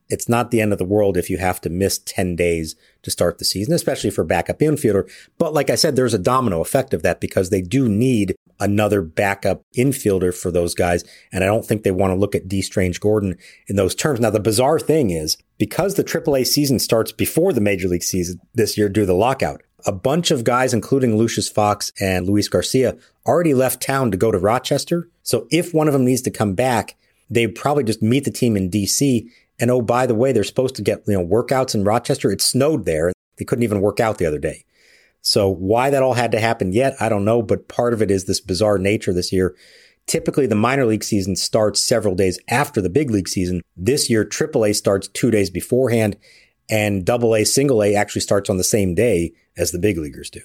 [0.09, 3.11] It's not the end of the world if you have to miss 10 days to
[3.11, 5.11] start the season, especially for backup infielder.
[5.37, 9.03] But like I said, there's a domino effect of that because they do need another
[9.03, 11.05] backup infielder for those guys.
[11.33, 14.21] And I don't think they want to look at Dee Strange-Gordon in those terms.
[14.21, 18.41] Now, the bizarre thing is because the AAA season starts before the major league season
[18.55, 22.49] this year due to the lockout, a bunch of guys, including Lucius Fox and Luis
[22.49, 25.09] Garcia, already left town to go to Rochester.
[25.23, 26.97] So if one of them needs to come back,
[27.29, 29.29] they probably just meet the team in DC.
[29.59, 32.31] And oh, by the way, they're supposed to get, you know, workouts in Rochester.
[32.31, 33.13] It snowed there.
[33.37, 34.65] They couldn't even work out the other day.
[35.21, 37.43] So why that all had to happen yet, I don't know.
[37.43, 39.57] But part of it is this bizarre nature this year.
[40.07, 43.61] Typically, the minor league season starts several days after the big league season.
[43.77, 46.17] This year, AAA starts two days beforehand
[46.69, 50.31] and double A, single A actually starts on the same day as the big leaguers
[50.31, 50.41] do.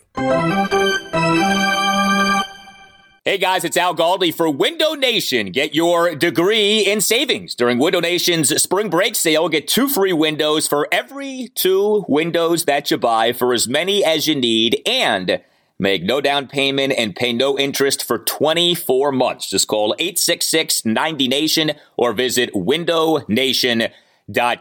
[3.24, 5.52] Hey guys, it's Al Galdi for Window Nation.
[5.52, 9.48] Get your degree in savings during Window Nation's spring break sale.
[9.48, 14.28] Get two free windows for every two windows that you buy for as many as
[14.28, 15.40] you need and
[15.78, 19.48] make no down payment and pay no interest for 24 months.
[19.48, 23.84] Just call 866 90 Nation or visit Window Nation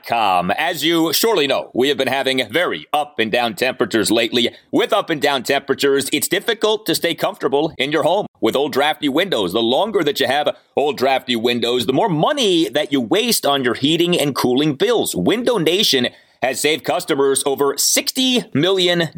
[0.06, 0.50] com.
[0.52, 4.54] As you surely know, we have been having very up and down temperatures lately.
[4.70, 8.72] With up and down temperatures, it's difficult to stay comfortable in your home with old
[8.72, 9.52] drafty windows.
[9.52, 13.64] The longer that you have old drafty windows, the more money that you waste on
[13.64, 15.14] your heating and cooling bills.
[15.14, 16.08] Window Nation
[16.42, 19.10] has saved customers over $60 million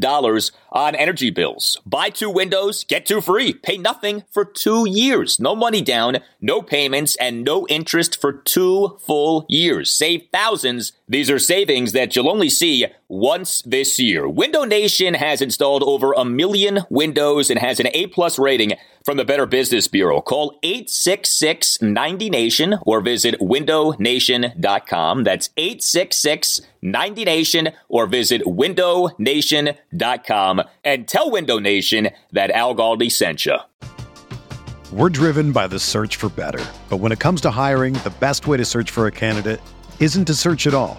[0.72, 1.78] on energy bills.
[1.86, 3.52] Buy two windows, get two free.
[3.52, 5.38] Pay nothing for two years.
[5.38, 9.90] No money down, no payments, and no interest for two full years.
[9.90, 10.92] Save thousands.
[11.08, 14.26] These are savings that you'll only see once this year.
[14.26, 18.72] Window Nation has installed over a million windows and has an A plus rating
[19.04, 20.22] from the Better Business Bureau.
[20.22, 25.24] Call 866 90 Nation or visit windownation.com.
[25.24, 33.44] That's 866 90 Nation or visit windownation.com and tell Window Nation that Al Galdi sent
[33.44, 33.58] you.
[34.90, 36.64] We're driven by the search for better.
[36.88, 39.60] But when it comes to hiring, the best way to search for a candidate
[40.00, 40.98] isn't to search at all.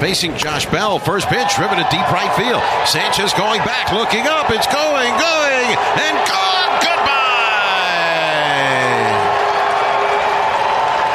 [0.00, 2.62] Facing Josh Bell, first pitch driven to deep right field.
[2.86, 4.50] Sanchez going back, looking up.
[4.50, 5.68] It's going, going,
[6.04, 6.80] and gone.
[6.82, 7.14] Goodbye.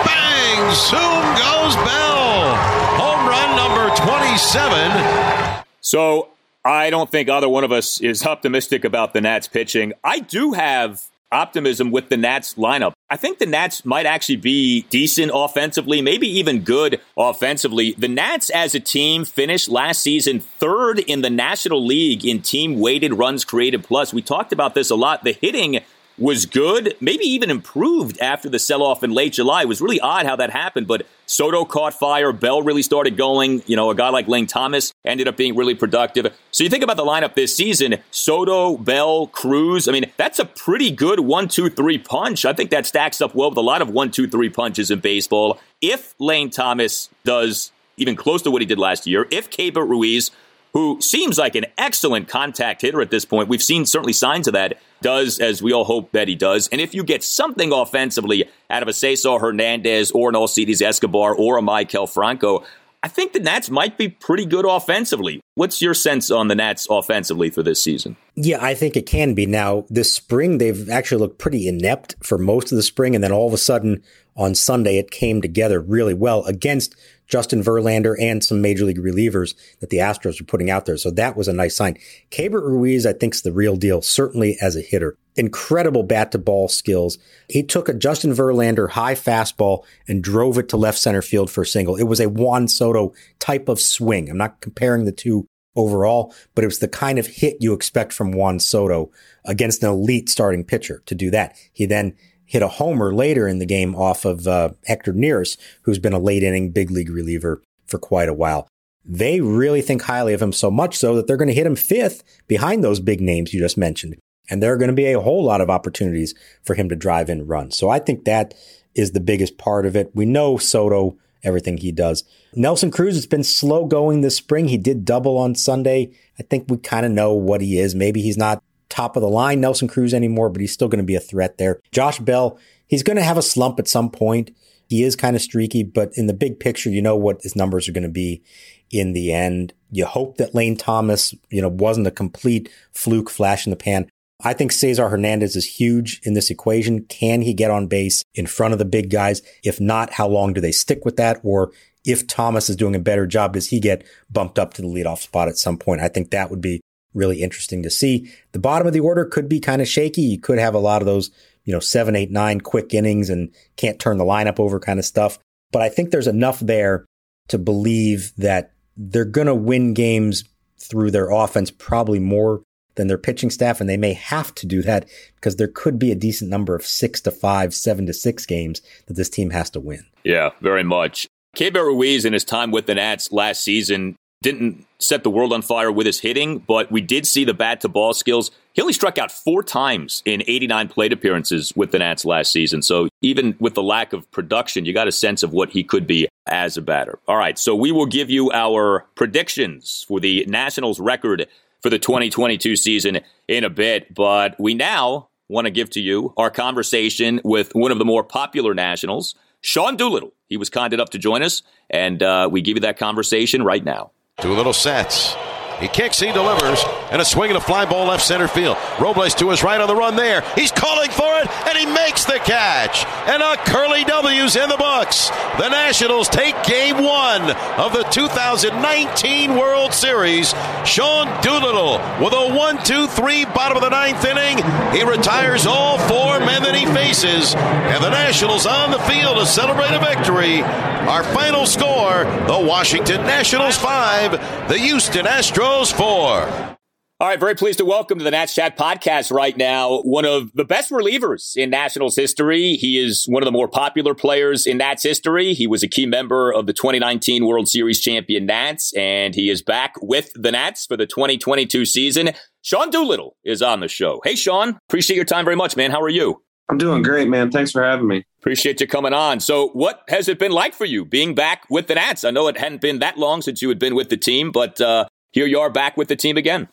[0.05, 0.73] Bang!
[0.73, 2.55] Zoom goes Bell.
[2.97, 5.63] Home run number 27.
[5.81, 6.29] So
[6.65, 9.93] I don't think either one of us is optimistic about the Nats pitching.
[10.03, 12.93] I do have optimism with the Nats lineup.
[13.09, 17.93] I think the Nats might actually be decent offensively, maybe even good offensively.
[17.97, 22.79] The Nats as a team finished last season third in the National League in team
[22.79, 24.13] weighted runs created plus.
[24.13, 25.23] We talked about this a lot.
[25.23, 25.79] The hitting
[26.19, 29.61] was good, maybe even improved after the sell off in late July.
[29.61, 32.31] It was really odd how that happened, but Soto caught fire.
[32.31, 33.61] Bell really started going.
[33.67, 36.35] You know, a guy like Lane Thomas ended up being really productive.
[36.51, 39.87] So you think about the lineup this season Soto, Bell, Cruz.
[39.87, 42.45] I mean, that's a pretty good one, two, three punch.
[42.45, 44.99] I think that stacks up well with a lot of one, two, three punches in
[44.99, 45.59] baseball.
[45.81, 50.31] If Lane Thomas does even close to what he did last year, if Keibert Ruiz
[50.73, 53.49] who seems like an excellent contact hitter at this point.
[53.49, 54.79] We've seen certainly signs of that.
[55.01, 56.67] Does as we all hope that he does.
[56.67, 61.33] And if you get something offensively out of a Cesar Hernandez or an Alcides Escobar
[61.33, 62.65] or a Maikel Franco,
[63.01, 65.39] I think the Nats might be pretty good offensively.
[65.55, 68.17] What's your sense on the Nats offensively for this season?
[68.35, 69.45] Yeah, I think it can be.
[69.45, 73.15] Now, this spring, they've actually looked pretty inept for most of the spring.
[73.15, 74.03] And then all of a sudden
[74.35, 76.93] on Sunday, it came together really well against
[77.29, 80.97] Justin Verlander and some major league relievers that the Astros are putting out there.
[80.97, 81.97] So that was a nice sign.
[82.31, 85.15] Keibert Ruiz, I think, is the real deal, certainly as a hitter.
[85.35, 87.17] Incredible bat to ball skills.
[87.47, 91.61] He took a Justin Verlander high fastball and drove it to left center field for
[91.61, 91.95] a single.
[91.95, 94.29] It was a Juan Soto type of swing.
[94.29, 98.11] I'm not comparing the two overall, but it was the kind of hit you expect
[98.11, 99.11] from Juan Soto
[99.45, 101.55] against an elite starting pitcher to do that.
[101.71, 102.15] He then
[102.49, 106.19] hit a homer later in the game off of uh, Hector Neris, who's been a
[106.19, 108.67] late inning big league reliever for quite a while.
[109.05, 111.75] They really think highly of him so much so that they're going to hit him
[111.75, 114.15] fifth behind those big names you just mentioned.
[114.49, 116.33] And there are going to be a whole lot of opportunities
[116.63, 117.77] for him to drive in runs.
[117.77, 118.55] So I think that
[118.95, 120.09] is the biggest part of it.
[120.15, 122.23] We know Soto, everything he does.
[122.55, 124.69] Nelson Cruz has been slow going this spring.
[124.69, 126.09] He did double on Sunday.
[126.39, 127.93] I think we kind of know what he is.
[127.93, 131.05] Maybe he's not top of the line Nelson Cruz anymore, but he's still going to
[131.05, 131.79] be a threat there.
[131.91, 134.51] Josh Bell, he's going to have a slump at some point.
[134.87, 137.87] He is kind of streaky, but in the big picture, you know what his numbers
[137.87, 138.41] are going to be
[138.89, 139.73] in the end.
[139.91, 144.09] You hope that Lane Thomas, you know, wasn't a complete fluke flash in the pan.
[144.41, 147.03] I think Cesar Hernandez is huge in this equation.
[147.03, 149.41] Can he get on base in front of the big guys?
[149.63, 151.41] If not, how long do they stick with that?
[151.43, 151.71] Or
[152.05, 155.19] if Thomas is doing a better job, does he get bumped up to the leadoff
[155.19, 156.01] spot at some point?
[156.01, 156.79] I think that would be
[157.13, 158.31] really interesting to see.
[158.51, 160.21] The bottom of the order could be kind of shaky.
[160.21, 161.31] You could have a lot of those,
[161.65, 165.05] you know, seven, eight, nine quick innings and can't turn the lineup over kind of
[165.05, 165.39] stuff.
[165.71, 167.05] But I think there's enough there
[167.49, 170.43] to believe that they're going to win games
[170.77, 172.61] through their offense probably more
[172.95, 173.79] than their pitching staff.
[173.79, 176.85] And they may have to do that because there could be a decent number of
[176.85, 180.05] six to five, seven to six games that this team has to win.
[180.23, 181.27] Yeah, very much.
[181.55, 185.61] Keibert Ruiz in his time with the Nats last season didn't set the world on
[185.61, 188.51] fire with his hitting, but we did see the bat to ball skills.
[188.73, 192.81] He only struck out four times in 89 plate appearances with the Nats last season.
[192.81, 196.05] So even with the lack of production, you got a sense of what he could
[196.05, 197.19] be as a batter.
[197.27, 201.47] All right, so we will give you our predictions for the Nationals record
[201.81, 206.33] for the 2022 season in a bit, but we now want to give to you
[206.37, 210.33] our conversation with one of the more popular Nationals, Sean Doolittle.
[210.47, 213.83] He was kind enough to join us, and uh, we give you that conversation right
[213.83, 214.11] now.
[214.41, 215.35] Doolittle sets.
[215.79, 218.77] He kicks, he delivers, and a swing and a fly ball left center field.
[218.99, 220.41] Robles to his right on the run there.
[220.55, 223.05] He's calling for it, and he makes the catch.
[223.27, 225.29] And a curly W's in the books.
[225.57, 230.53] The Nationals take game one of the 2019 World Series.
[230.85, 234.57] Sean Doolittle with a one-two-three bottom of the ninth inning.
[234.93, 239.45] He retires all four men that he faces, and the Nationals on the field to
[239.45, 240.61] celebrate a victory.
[240.61, 244.31] Our final score: the Washington Nationals five,
[244.67, 245.68] the Houston Astros.
[245.69, 246.77] Astros four.
[247.19, 250.51] All right, very pleased to welcome to the Nats Chat podcast right now one of
[250.53, 252.73] the best relievers in Nationals history.
[252.73, 255.53] He is one of the more popular players in Nats history.
[255.53, 259.61] He was a key member of the 2019 World Series champion Nats, and he is
[259.61, 262.31] back with the Nats for the 2022 season.
[262.63, 264.21] Sean Doolittle is on the show.
[264.23, 265.91] Hey, Sean, appreciate your time very much, man.
[265.91, 266.41] How are you?
[266.69, 267.51] I'm doing great, man.
[267.51, 268.23] Thanks for having me.
[268.39, 269.39] Appreciate you coming on.
[269.39, 272.23] So, what has it been like for you being back with the Nats?
[272.23, 274.81] I know it hadn't been that long since you had been with the team, but
[274.81, 276.67] uh, here you are back with the team again.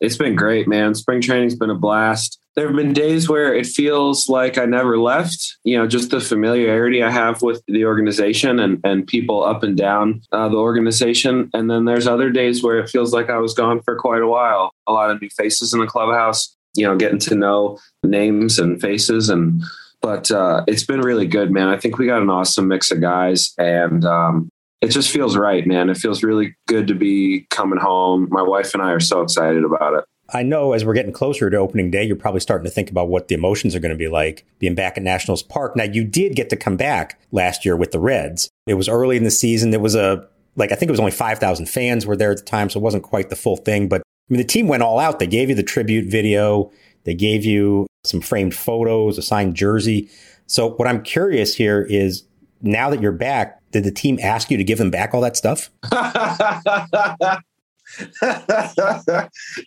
[0.00, 0.94] It's been great, man.
[0.96, 2.38] Spring training's been a blast.
[2.56, 5.56] There have been days where it feels like I never left.
[5.64, 9.76] You know, just the familiarity I have with the organization and, and people up and
[9.76, 11.50] down uh, the organization.
[11.54, 14.26] And then there's other days where it feels like I was gone for quite a
[14.26, 14.74] while.
[14.86, 18.80] A lot of new faces in the clubhouse, you know, getting to know names and
[18.80, 19.30] faces.
[19.30, 19.62] And,
[20.02, 21.68] but uh, it's been really good, man.
[21.68, 23.54] I think we got an awesome mix of guys.
[23.56, 24.50] And um,
[24.82, 25.88] it just feels right, man.
[25.88, 28.28] It feels really good to be coming home.
[28.30, 30.04] My wife and I are so excited about it.
[30.34, 33.08] I know as we're getting closer to opening day, you're probably starting to think about
[33.08, 35.76] what the emotions are going to be like being back at Nationals Park.
[35.76, 38.48] Now, you did get to come back last year with the Reds.
[38.66, 39.72] It was early in the season.
[39.72, 40.26] It was a,
[40.56, 42.82] like, I think it was only 5,000 fans were there at the time, so it
[42.82, 43.88] wasn't quite the full thing.
[43.88, 45.18] But I mean, the team went all out.
[45.18, 46.72] They gave you the tribute video,
[47.04, 50.08] they gave you some framed photos, a signed jersey.
[50.46, 52.24] So, what I'm curious here is
[52.62, 55.36] now that you're back, did the team ask you to give them back all that
[55.36, 55.70] stuff?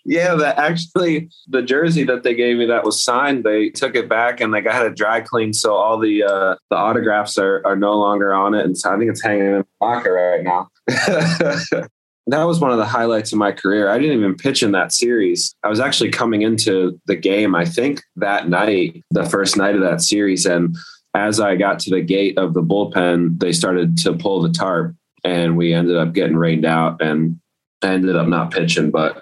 [0.05, 4.09] yeah, that actually the jersey that they gave me that was signed, they took it
[4.09, 7.75] back and they got it dry cleaned, so all the uh, the autographs are are
[7.75, 10.69] no longer on it, and so I think it's hanging in the locker right now.
[12.27, 13.89] that was one of the highlights of my career.
[13.89, 15.53] I didn't even pitch in that series.
[15.63, 19.81] I was actually coming into the game, I think that night, the first night of
[19.81, 20.75] that series, and
[21.15, 24.95] as I got to the gate of the bullpen, they started to pull the tarp
[25.23, 27.39] and we ended up getting rained out and
[27.81, 28.91] I ended up not pitching.
[28.91, 29.21] But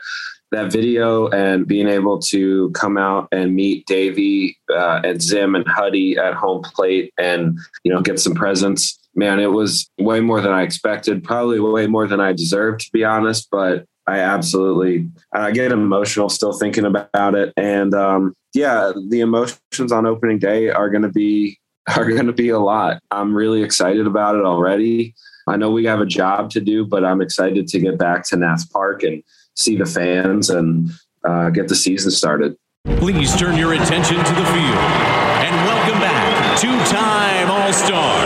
[0.52, 5.68] that video and being able to come out and meet Davey uh, and Zim and
[5.68, 10.42] Huddy at home plate and, you know, get some presents, man, it was way more
[10.42, 13.48] than I expected, probably way more than I deserved, to be honest.
[13.52, 17.54] But I absolutely, I get emotional still thinking about it.
[17.56, 21.58] And um, yeah, the emotions on opening day are going to be
[21.98, 23.02] are going to be a lot.
[23.12, 25.16] I'm really excited about it already.
[25.48, 28.38] I know we have a job to do, but I'm excited to get back to
[28.38, 29.22] Nats Park and
[29.56, 30.90] see the fans and
[31.26, 32.56] uh, get the season started.
[32.86, 34.78] Please turn your attention to the field
[35.44, 38.23] and welcome back two-time All-Star and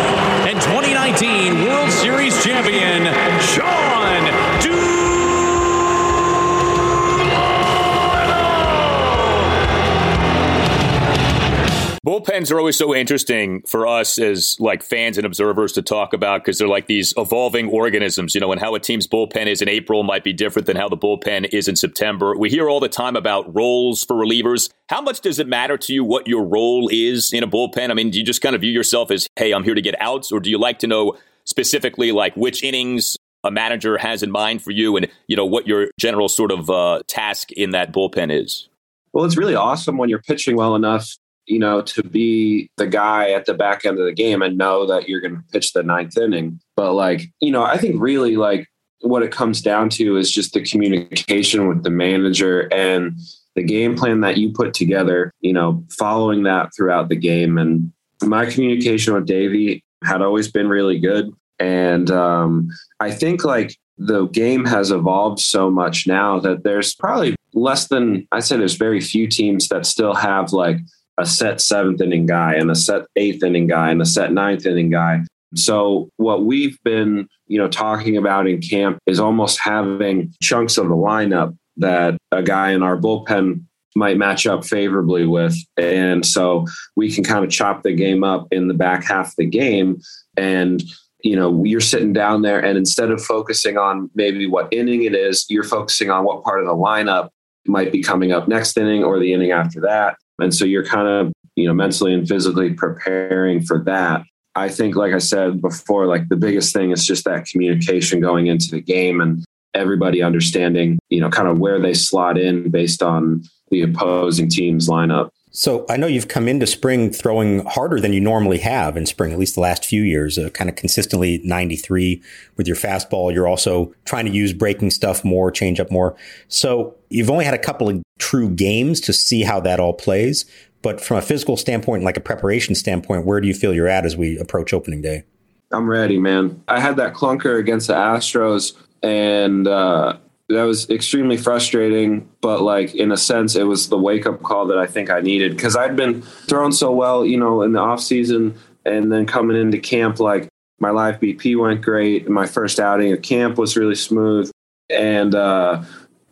[12.37, 16.43] Bullpens are always so interesting for us as like fans and observers to talk about
[16.43, 19.67] because they're like these evolving organisms, you know, and how a team's bullpen is in
[19.67, 22.37] April might be different than how the bullpen is in September.
[22.37, 24.69] We hear all the time about roles for relievers.
[24.87, 27.89] How much does it matter to you what your role is in a bullpen?
[27.89, 29.99] I mean, do you just kind of view yourself as, hey, I'm here to get
[29.99, 34.29] outs, or do you like to know specifically like which innings a manager has in
[34.29, 37.91] mind for you and, you know, what your general sort of uh, task in that
[37.91, 38.69] bullpen is?
[39.11, 41.17] Well, it's really awesome when you're pitching well enough
[41.47, 44.85] you know, to be the guy at the back end of the game and know
[44.85, 46.59] that you're going to pitch the ninth inning.
[46.75, 48.67] But like, you know, I think really like
[49.01, 53.17] what it comes down to is just the communication with the manager and
[53.55, 57.57] the game plan that you put together, you know, following that throughout the game.
[57.57, 57.91] And
[58.23, 61.31] my communication with Davey had always been really good.
[61.59, 62.69] And um,
[62.99, 68.27] I think like the game has evolved so much now that there's probably less than
[68.31, 70.77] I say there's very few teams that still have like
[71.17, 74.65] a set seventh inning guy and a set eighth inning guy and a set ninth
[74.65, 75.21] inning guy.
[75.55, 80.89] So what we've been, you know, talking about in camp is almost having chunks of
[80.89, 83.63] the lineup that a guy in our bullpen
[83.95, 85.55] might match up favorably with.
[85.77, 86.65] And so
[86.95, 89.99] we can kind of chop the game up in the back half of the game.
[90.35, 90.83] And,
[91.23, 95.15] you know, you're sitting down there and instead of focusing on maybe what inning it
[95.15, 97.29] is, you're focusing on what part of the lineup
[97.65, 100.17] might be coming up next inning or the inning after that.
[100.39, 104.23] And so you're kind of, you know, mentally and physically preparing for that.
[104.55, 108.47] I think, like I said before, like the biggest thing is just that communication going
[108.47, 113.03] into the game and everybody understanding, you know, kind of where they slot in based
[113.03, 115.29] on the opposing team's lineup.
[115.51, 119.31] So I know you've come into spring throwing harder than you normally have in spring,
[119.31, 122.21] at least the last few years, uh, kind of consistently 93
[122.57, 123.33] with your fastball.
[123.33, 126.15] You're also trying to use breaking stuff more, change up more.
[126.47, 130.45] So you've only had a couple of true games to see how that all plays.
[130.81, 134.05] But from a physical standpoint, like a preparation standpoint, where do you feel you're at
[134.05, 135.23] as we approach opening day?
[135.71, 136.63] I'm ready, man.
[136.67, 140.17] I had that clunker against the Astros and, uh,
[140.49, 144.65] that was extremely frustrating, but like in a sense, it was the wake up call
[144.67, 147.79] that I think I needed because I'd been thrown so well, you know, in the
[147.79, 148.55] off season
[148.85, 150.47] and then coming into camp, like
[150.79, 152.29] my live BP went great.
[152.29, 154.49] My first outing of camp was really smooth.
[154.89, 155.83] And, uh,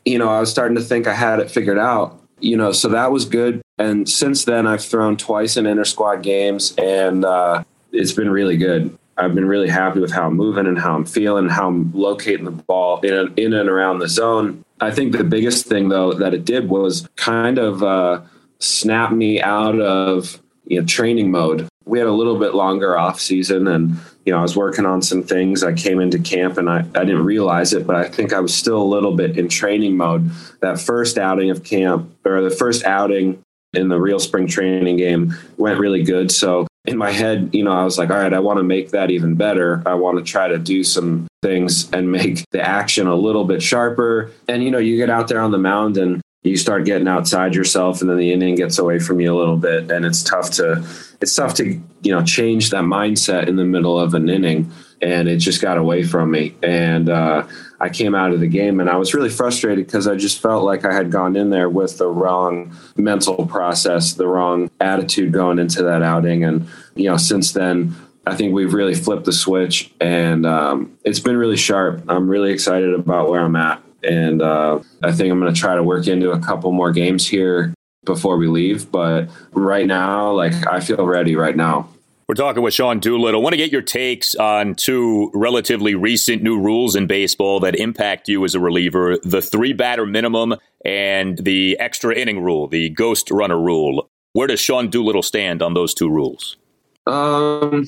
[0.06, 2.88] you know, I was starting to think I had it figured out, you know, so
[2.90, 3.62] that was good.
[3.78, 8.58] And since then, I've thrown twice in inter squad games and uh, it's been really
[8.58, 8.98] good.
[9.18, 12.46] I've been really happy with how I'm moving and how I'm feeling, how I'm locating
[12.46, 14.64] the ball in, in and around the zone.
[14.82, 18.22] I think the biggest thing, though, that it did was kind of uh,
[18.60, 21.68] snap me out of you know training mode.
[21.86, 25.02] We had a little bit longer off season, and you know I was working on
[25.02, 25.64] some things.
[25.64, 28.54] I came into camp and I, I didn't realize it, but I think I was
[28.54, 30.30] still a little bit in training mode.
[30.62, 33.42] That first outing of camp, or the first outing
[33.74, 36.32] in the real spring training game, went really good.
[36.32, 38.92] So in my head, you know, I was like, all right, I want to make
[38.92, 39.82] that even better.
[39.86, 43.62] I want to try to do some things and make the action a little bit
[43.62, 44.32] sharper.
[44.48, 47.56] And, you know, you get out there on the mound and you start getting outside
[47.56, 49.90] yourself and then the inning gets away from you a little bit.
[49.92, 50.86] And it's tough to,
[51.22, 54.72] it's tough to, you know, change that mindset in the middle of an inning.
[55.02, 56.56] And it just got away from me.
[56.62, 57.48] And, uh,
[57.80, 60.64] I came out of the game and I was really frustrated because I just felt
[60.64, 65.60] like I had gone in there with the wrong mental process, the wrong attitude going
[65.60, 66.44] into that outing.
[66.44, 71.20] And, you know, since then, I think we've really flipped the switch and um, it's
[71.20, 72.04] been really sharp.
[72.08, 73.85] I'm really excited about where I'm at.
[74.06, 77.28] And uh, I think I'm going to try to work into a couple more games
[77.28, 78.92] here before we leave.
[78.92, 81.90] But right now, like, I feel ready right now.
[82.28, 83.40] We're talking with Sean Doolittle.
[83.40, 87.76] I want to get your takes on two relatively recent new rules in baseball that
[87.76, 92.90] impact you as a reliever the three batter minimum and the extra inning rule, the
[92.90, 94.10] ghost runner rule.
[94.34, 96.58] Where does Sean Doolittle stand on those two rules?
[97.06, 97.86] Um,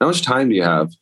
[0.00, 0.92] how much time do you have?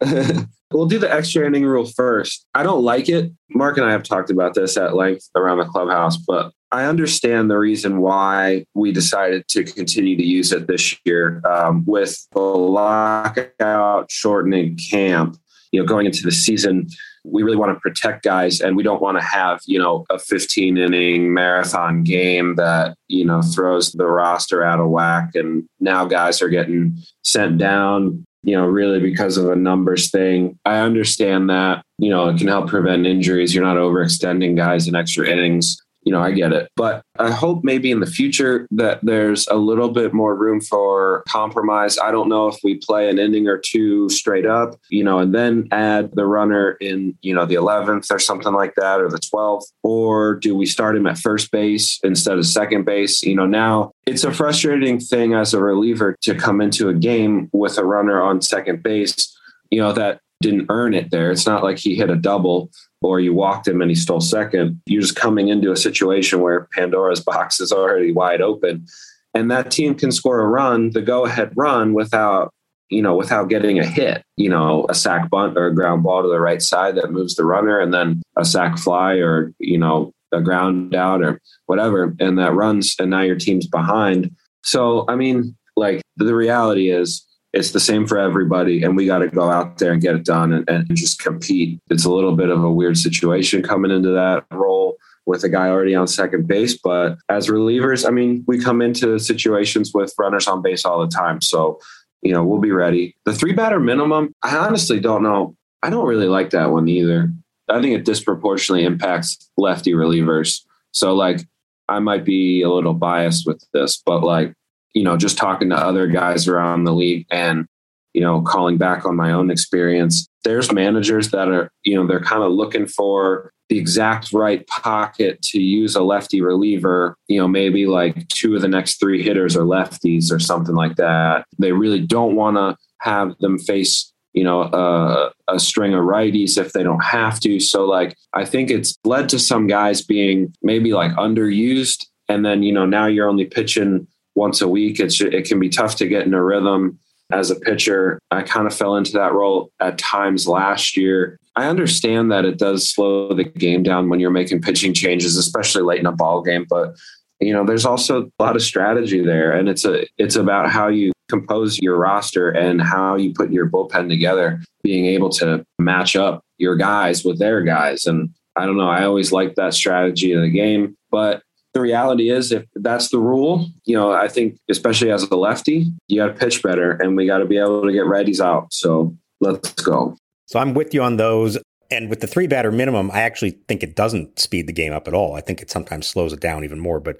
[0.74, 2.46] we'll do the extra inning rule first.
[2.54, 3.32] I don't like it.
[3.50, 7.48] Mark and I have talked about this at length around the clubhouse, but I understand
[7.48, 12.40] the reason why we decided to continue to use it this year um, with the
[12.40, 15.36] lockout shortening camp.
[15.70, 16.88] You know, going into the season,
[17.24, 20.18] we really want to protect guys, and we don't want to have you know a
[20.18, 26.04] 15 inning marathon game that you know throws the roster out of whack, and now
[26.04, 30.58] guys are getting sent down you know, really because of a numbers thing.
[30.64, 33.54] I understand that, you know, it can help prevent injuries.
[33.54, 36.70] You're not overextending guys in extra innings you know, I get it.
[36.76, 41.24] But I hope maybe in the future that there's a little bit more room for
[41.28, 41.98] compromise.
[41.98, 45.34] I don't know if we play an inning or two straight up, you know, and
[45.34, 49.18] then add the runner in, you know, the 11th or something like that or the
[49.18, 53.22] 12th, or do we start him at first base instead of second base?
[53.22, 57.48] You know, now it's a frustrating thing as a reliever to come into a game
[57.52, 59.34] with a runner on second base,
[59.70, 61.30] you know, that didn't earn it there.
[61.30, 62.70] It's not like he hit a double
[63.02, 64.80] or you walked him and he stole second.
[64.86, 68.86] You're just coming into a situation where Pandora's box is already wide open.
[69.34, 72.52] And that team can score a run, the go ahead run, without,
[72.88, 76.22] you know, without getting a hit, you know, a sack bunt or a ground ball
[76.22, 79.76] to the right side that moves the runner, and then a sac fly or, you
[79.76, 82.14] know, a ground out or whatever.
[82.20, 84.30] And that runs, and now your team's behind.
[84.62, 89.18] So, I mean, like the reality is it's the same for everybody and we got
[89.18, 91.80] to go out there and get it done and, and, just compete.
[91.88, 95.68] It's a little bit of a weird situation coming into that role with a guy
[95.68, 100.46] already on second base but as relievers i mean we come into situations with runners
[100.46, 101.80] on base all the time so
[102.20, 103.16] you know we'll be ready.
[103.24, 105.56] The three batter minimum i honestly don't know.
[105.82, 107.30] I don't really like that one either.
[107.68, 110.60] I think it disproportionately impacts lefty relievers.
[110.90, 111.40] So like
[111.88, 114.54] i might be a little biased with this but like
[114.94, 117.66] you know, just talking to other guys around the league and,
[118.14, 122.20] you know, calling back on my own experience, there's managers that are, you know, they're
[122.20, 127.48] kind of looking for the exact right pocket to use a lefty reliever, you know,
[127.48, 131.44] maybe like two of the next three hitters are lefties or something like that.
[131.58, 136.58] They really don't want to have them face you know a, a, string of righties
[136.58, 140.52] if they don't have to so like i think it's led to some guys being
[140.62, 145.00] maybe like underused and then you know now you're only pitching once a week.
[145.00, 146.98] It's it can be tough to get in a rhythm
[147.32, 148.18] as a pitcher.
[148.30, 151.38] I kind of fell into that role at times last year.
[151.56, 155.82] I understand that it does slow the game down when you're making pitching changes, especially
[155.82, 156.66] late in a ball game.
[156.68, 156.94] But
[157.40, 160.88] you know, there's also a lot of strategy there, and it's a it's about how
[160.88, 166.16] you compose your roster and how you put your bullpen together, being able to match
[166.16, 168.06] up your guys with their guys.
[168.06, 171.42] And I don't know, I always like that strategy of the game, but
[171.74, 175.86] the reality is if that's the rule you know i think especially as a lefty
[176.08, 178.72] you got to pitch better and we got to be able to get righties out
[178.72, 180.16] so let's go
[180.46, 181.58] so i'm with you on those
[181.90, 185.06] And with the three batter minimum, I actually think it doesn't speed the game up
[185.06, 185.34] at all.
[185.36, 187.18] I think it sometimes slows it down even more, but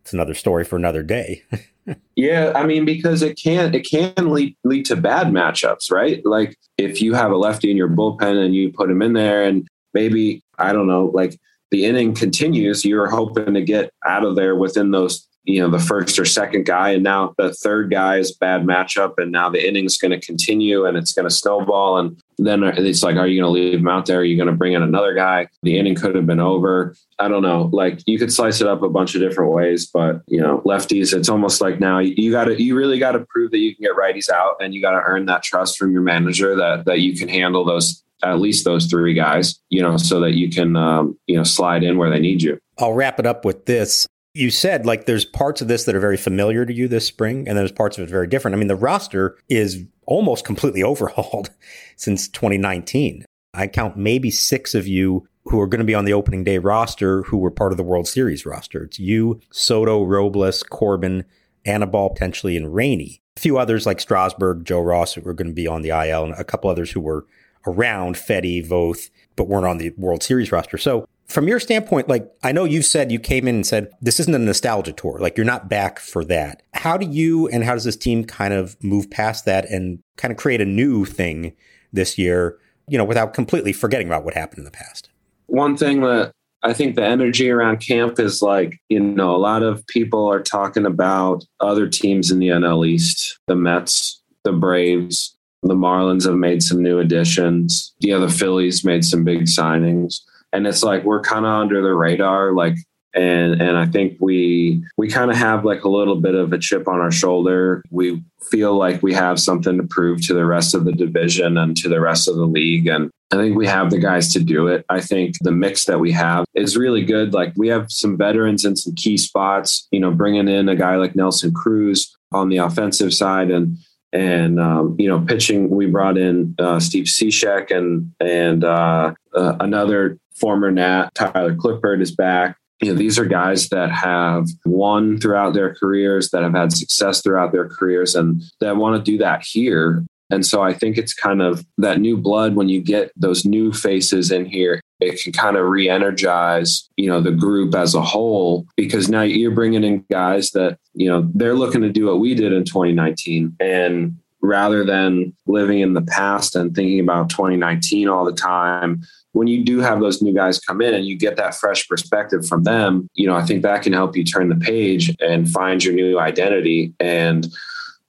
[0.00, 1.42] it's another story for another day.
[2.16, 6.24] yeah, I mean, because it can it can lead lead to bad matchups, right?
[6.24, 9.44] Like if you have a lefty in your bullpen and you put him in there,
[9.44, 11.38] and maybe I don't know, like
[11.74, 15.78] the inning continues, you're hoping to get out of there within those you know the
[15.78, 19.66] first or second guy and now the third guy is bad matchup and now the
[19.66, 23.40] inning's going to continue and it's going to snowball and then it's like are you
[23.40, 24.18] going to leave him out there?
[24.18, 25.46] Are you going to bring in another guy?
[25.62, 26.96] The inning could have been over.
[27.20, 27.70] I don't know.
[27.72, 31.16] Like you could slice it up a bunch of different ways but you know lefties
[31.16, 33.82] it's almost like now you got to you really got to prove that you can
[33.82, 37.00] get righties out and you got to earn that trust from your manager that that
[37.00, 40.76] you can handle those at least those three guys you know so that you can
[40.76, 42.58] um, you know slide in where they need you.
[42.78, 46.00] I'll wrap it up with this you said like there's parts of this that are
[46.00, 48.54] very familiar to you this spring, and there's parts of it very different.
[48.54, 51.50] I mean, the roster is almost completely overhauled
[51.96, 53.24] since 2019.
[53.54, 56.58] I count maybe six of you who are going to be on the opening day
[56.58, 58.84] roster who were part of the World Series roster.
[58.84, 61.24] It's you, Soto, Robles, Corbin,
[61.64, 63.20] Anibal, potentially, and Rainey.
[63.36, 66.24] A few others like Strasburg, Joe Ross, who are going to be on the IL,
[66.24, 67.26] and a couple others who were
[67.66, 70.78] around Fedde, Voth, but weren't on the World Series roster.
[70.78, 74.20] So from your standpoint, like I know you've said you came in and said this
[74.20, 75.18] isn't a nostalgia tour.
[75.18, 76.62] Like you're not back for that.
[76.74, 80.32] How do you and how does this team kind of move past that and kind
[80.32, 81.54] of create a new thing
[81.92, 82.58] this year,
[82.88, 85.08] you know, without completely forgetting about what happened in the past?
[85.46, 89.62] One thing that I think the energy around camp is like, you know, a lot
[89.62, 95.36] of people are talking about other teams in the NL East, the Mets, the Braves,
[95.62, 97.94] the Marlins have made some new additions.
[97.98, 100.20] Yeah, The other Phillies made some big signings
[100.54, 102.76] and it's like we're kind of under the radar like
[103.14, 106.58] and and I think we we kind of have like a little bit of a
[106.58, 107.82] chip on our shoulder.
[107.90, 111.76] We feel like we have something to prove to the rest of the division and
[111.76, 114.68] to the rest of the league and I think we have the guys to do
[114.68, 114.84] it.
[114.88, 117.32] I think the mix that we have is really good.
[117.32, 120.96] Like we have some veterans in some key spots, you know, bringing in a guy
[120.96, 123.78] like Nelson Cruz on the offensive side and
[124.12, 129.56] and um, you know pitching we brought in uh, Steve Cishek and and uh, uh,
[129.60, 132.56] another former Nat Tyler Clippard is back.
[132.82, 137.22] You know, these are guys that have won throughout their careers, that have had success
[137.22, 140.04] throughout their careers, and that want to do that here.
[140.30, 143.72] And so I think it's kind of that new blood when you get those new
[143.72, 148.66] faces in here, it can kind of re-energize, you know, the group as a whole
[148.76, 152.34] because now you're bringing in guys that, you know, they're looking to do what we
[152.34, 158.24] did in 2019 and rather than living in the past and thinking about 2019 all
[158.24, 159.02] the time
[159.34, 162.46] when you do have those new guys come in and you get that fresh perspective
[162.46, 165.82] from them, you know, I think that can help you turn the page and find
[165.82, 166.94] your new identity.
[167.00, 167.48] And,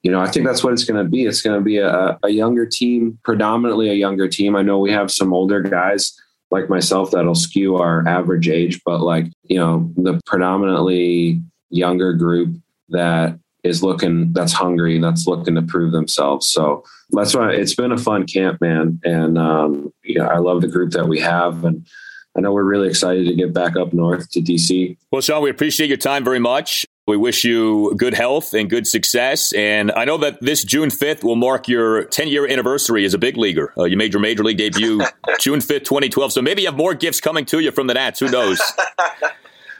[0.02, 1.24] you know, I think that's what it's going to be.
[1.24, 4.54] It's going to be a, a younger team, predominantly a younger team.
[4.54, 6.16] I know we have some older guys
[6.52, 12.56] like myself that'll skew our average age, but like, you know, the predominantly younger group
[12.90, 13.36] that
[13.66, 17.92] is looking that's hungry and that's looking to prove themselves so that's why it's been
[17.92, 21.86] a fun camp man and um, yeah i love the group that we have and
[22.36, 25.50] i know we're really excited to get back up north to dc well sean we
[25.50, 29.52] appreciate your time very much we wish you good health and good success.
[29.52, 33.18] And I know that this June 5th will mark your 10 year anniversary as a
[33.18, 33.72] big leaguer.
[33.78, 35.00] Uh, you made your major league debut
[35.40, 36.32] June 5th, 2012.
[36.32, 38.18] So maybe you have more gifts coming to you from the Nats.
[38.18, 38.60] Who knows?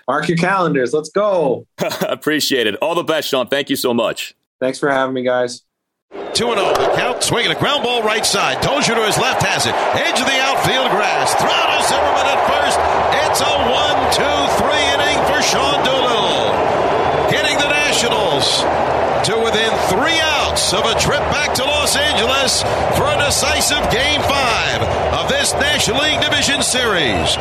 [0.08, 0.92] Mark your calendars.
[0.92, 1.66] Let's go.
[2.00, 2.76] Appreciate it.
[2.76, 3.48] All the best, Sean.
[3.48, 4.34] Thank you so much.
[4.60, 5.62] Thanks for having me, guys.
[6.12, 8.62] 2 0 the count, swinging a ground ball right side.
[8.62, 9.74] Dozier to his left has it.
[9.98, 11.34] Edge of the outfield grass.
[11.34, 12.78] Throw to Zimmerman at first.
[13.26, 14.22] It's a 1 2
[14.62, 16.54] 3 inning for Sean Doolittle.
[17.28, 18.62] Getting the Nationals
[19.26, 22.62] to within three outs of a trip back to Los Angeles
[22.96, 24.82] for a decisive game five
[25.18, 27.36] of this National League Division Series.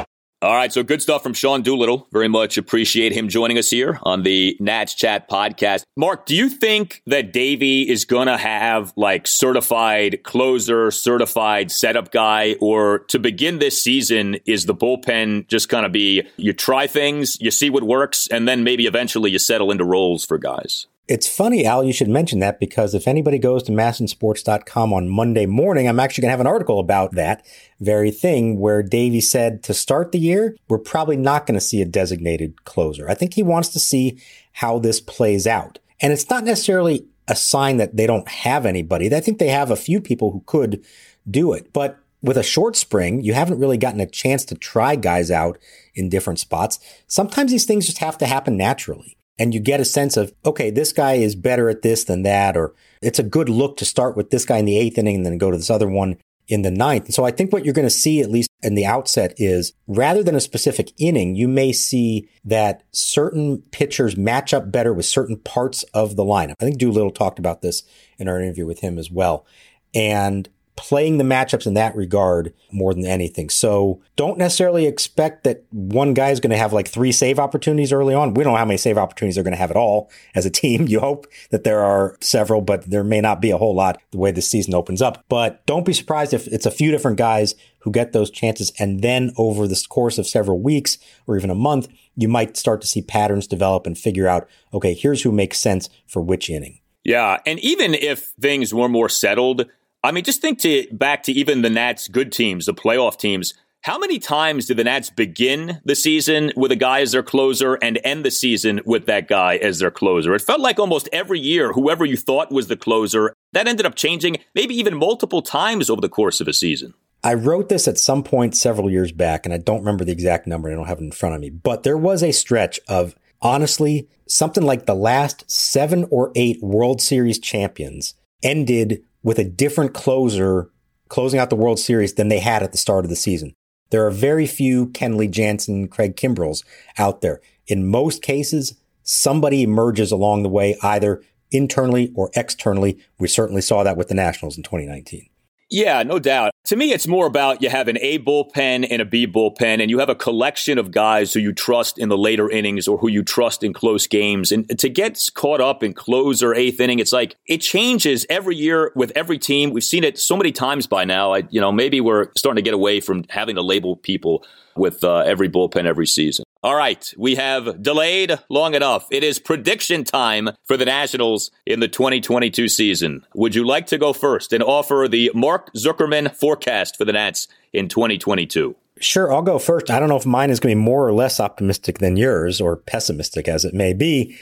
[0.45, 2.07] All right, so good stuff from Sean Doolittle.
[2.11, 5.85] Very much appreciate him joining us here on the Nats Chat podcast.
[5.97, 12.11] Mark, do you think that Davey is going to have like certified closer, certified setup
[12.11, 16.85] guy, or to begin this season, is the bullpen just going to be you try
[16.85, 20.85] things, you see what works, and then maybe eventually you settle into roles for guys?
[21.07, 25.45] It's funny, Al, you should mention that because if anybody goes to masnsports.com on Monday
[25.45, 27.45] morning, I'm actually going to have an article about that
[27.79, 31.79] very thing where Davey said to start the year, we're probably not going to see
[31.79, 33.07] a designated closer.
[33.07, 34.19] I think he wants to see
[34.53, 35.77] how this plays out.
[36.01, 39.13] And it's not necessarily a sign that they don't have anybody.
[39.13, 40.83] I think they have a few people who could
[41.29, 41.71] do it.
[41.71, 45.59] But with a short spring, you haven't really gotten a chance to try guys out
[45.93, 46.79] in different spots.
[47.05, 50.69] Sometimes these things just have to happen naturally and you get a sense of, okay,
[50.69, 54.15] this guy is better at this than that, or it's a good look to start
[54.15, 56.17] with this guy in the eighth inning and then go to this other one
[56.47, 57.05] in the ninth.
[57.05, 59.73] And So I think what you're going to see, at least in the outset, is
[59.87, 65.05] rather than a specific inning, you may see that certain pitchers match up better with
[65.05, 66.55] certain parts of the lineup.
[66.59, 67.83] I think Doolittle talked about this
[68.17, 69.45] in our interview with him as well.
[69.93, 73.49] And playing the matchups in that regard more than anything.
[73.49, 77.93] So don't necessarily expect that one guy is going to have like three save opportunities
[77.93, 78.33] early on.
[78.33, 80.49] We don't know how many save opportunities they're going to have at all as a
[80.65, 80.87] team.
[80.87, 84.17] You hope that there are several, but there may not be a whole lot the
[84.17, 85.23] way the season opens up.
[85.29, 88.73] But don't be surprised if it's a few different guys who get those chances.
[88.79, 90.97] And then over the course of several weeks
[91.27, 94.93] or even a month, you might start to see patterns develop and figure out, okay,
[94.93, 96.79] here's who makes sense for which inning.
[97.03, 97.37] Yeah.
[97.45, 99.67] And even if things were more settled,
[100.05, 103.55] I mean, just think to back to even the Nats' good teams, the playoff teams.
[103.81, 107.75] How many times did the Nats begin the season with a guy as their closer
[107.75, 110.35] and end the season with that guy as their closer?
[110.35, 113.95] It felt like almost every year, whoever you thought was the closer, that ended up
[113.95, 116.93] changing maybe even multiple times over the course of a season.
[117.23, 120.45] I wrote this at some point several years back, and I don't remember the exact
[120.45, 120.69] number.
[120.69, 124.07] I don't have it in front of me, but there was a stretch of honestly
[124.27, 130.69] something like the last seven or eight World Series champions ended with a different closer
[131.09, 133.53] closing out the World Series than they had at the start of the season.
[133.89, 136.63] There are very few Kenley Jansen, Craig Kimbrels
[136.97, 137.41] out there.
[137.67, 142.99] In most cases, somebody emerges along the way, either internally or externally.
[143.19, 145.27] We certainly saw that with the Nationals in 2019.
[145.69, 146.51] Yeah, no doubt.
[146.65, 149.89] To me, it's more about you have an A bullpen and a B bullpen, and
[149.89, 153.09] you have a collection of guys who you trust in the later innings or who
[153.09, 154.51] you trust in close games.
[154.51, 158.55] And to get caught up in close or eighth inning, it's like it changes every
[158.55, 159.71] year with every team.
[159.71, 161.33] We've seen it so many times by now.
[161.33, 164.45] I, you know, maybe we're starting to get away from having to label people
[164.75, 166.44] with uh, every bullpen every season.
[166.65, 169.05] All right, we have delayed long enough.
[169.11, 173.23] It is prediction time for the Nationals in the 2022 season.
[173.35, 177.47] Would you like to go first and offer the Mark Zuckerman forecast for the Nats
[177.71, 178.75] in 2022?
[178.99, 179.91] Sure, I'll go first.
[179.91, 182.59] I don't know if mine is going to be more or less optimistic than yours
[182.59, 184.35] or pessimistic as it may be.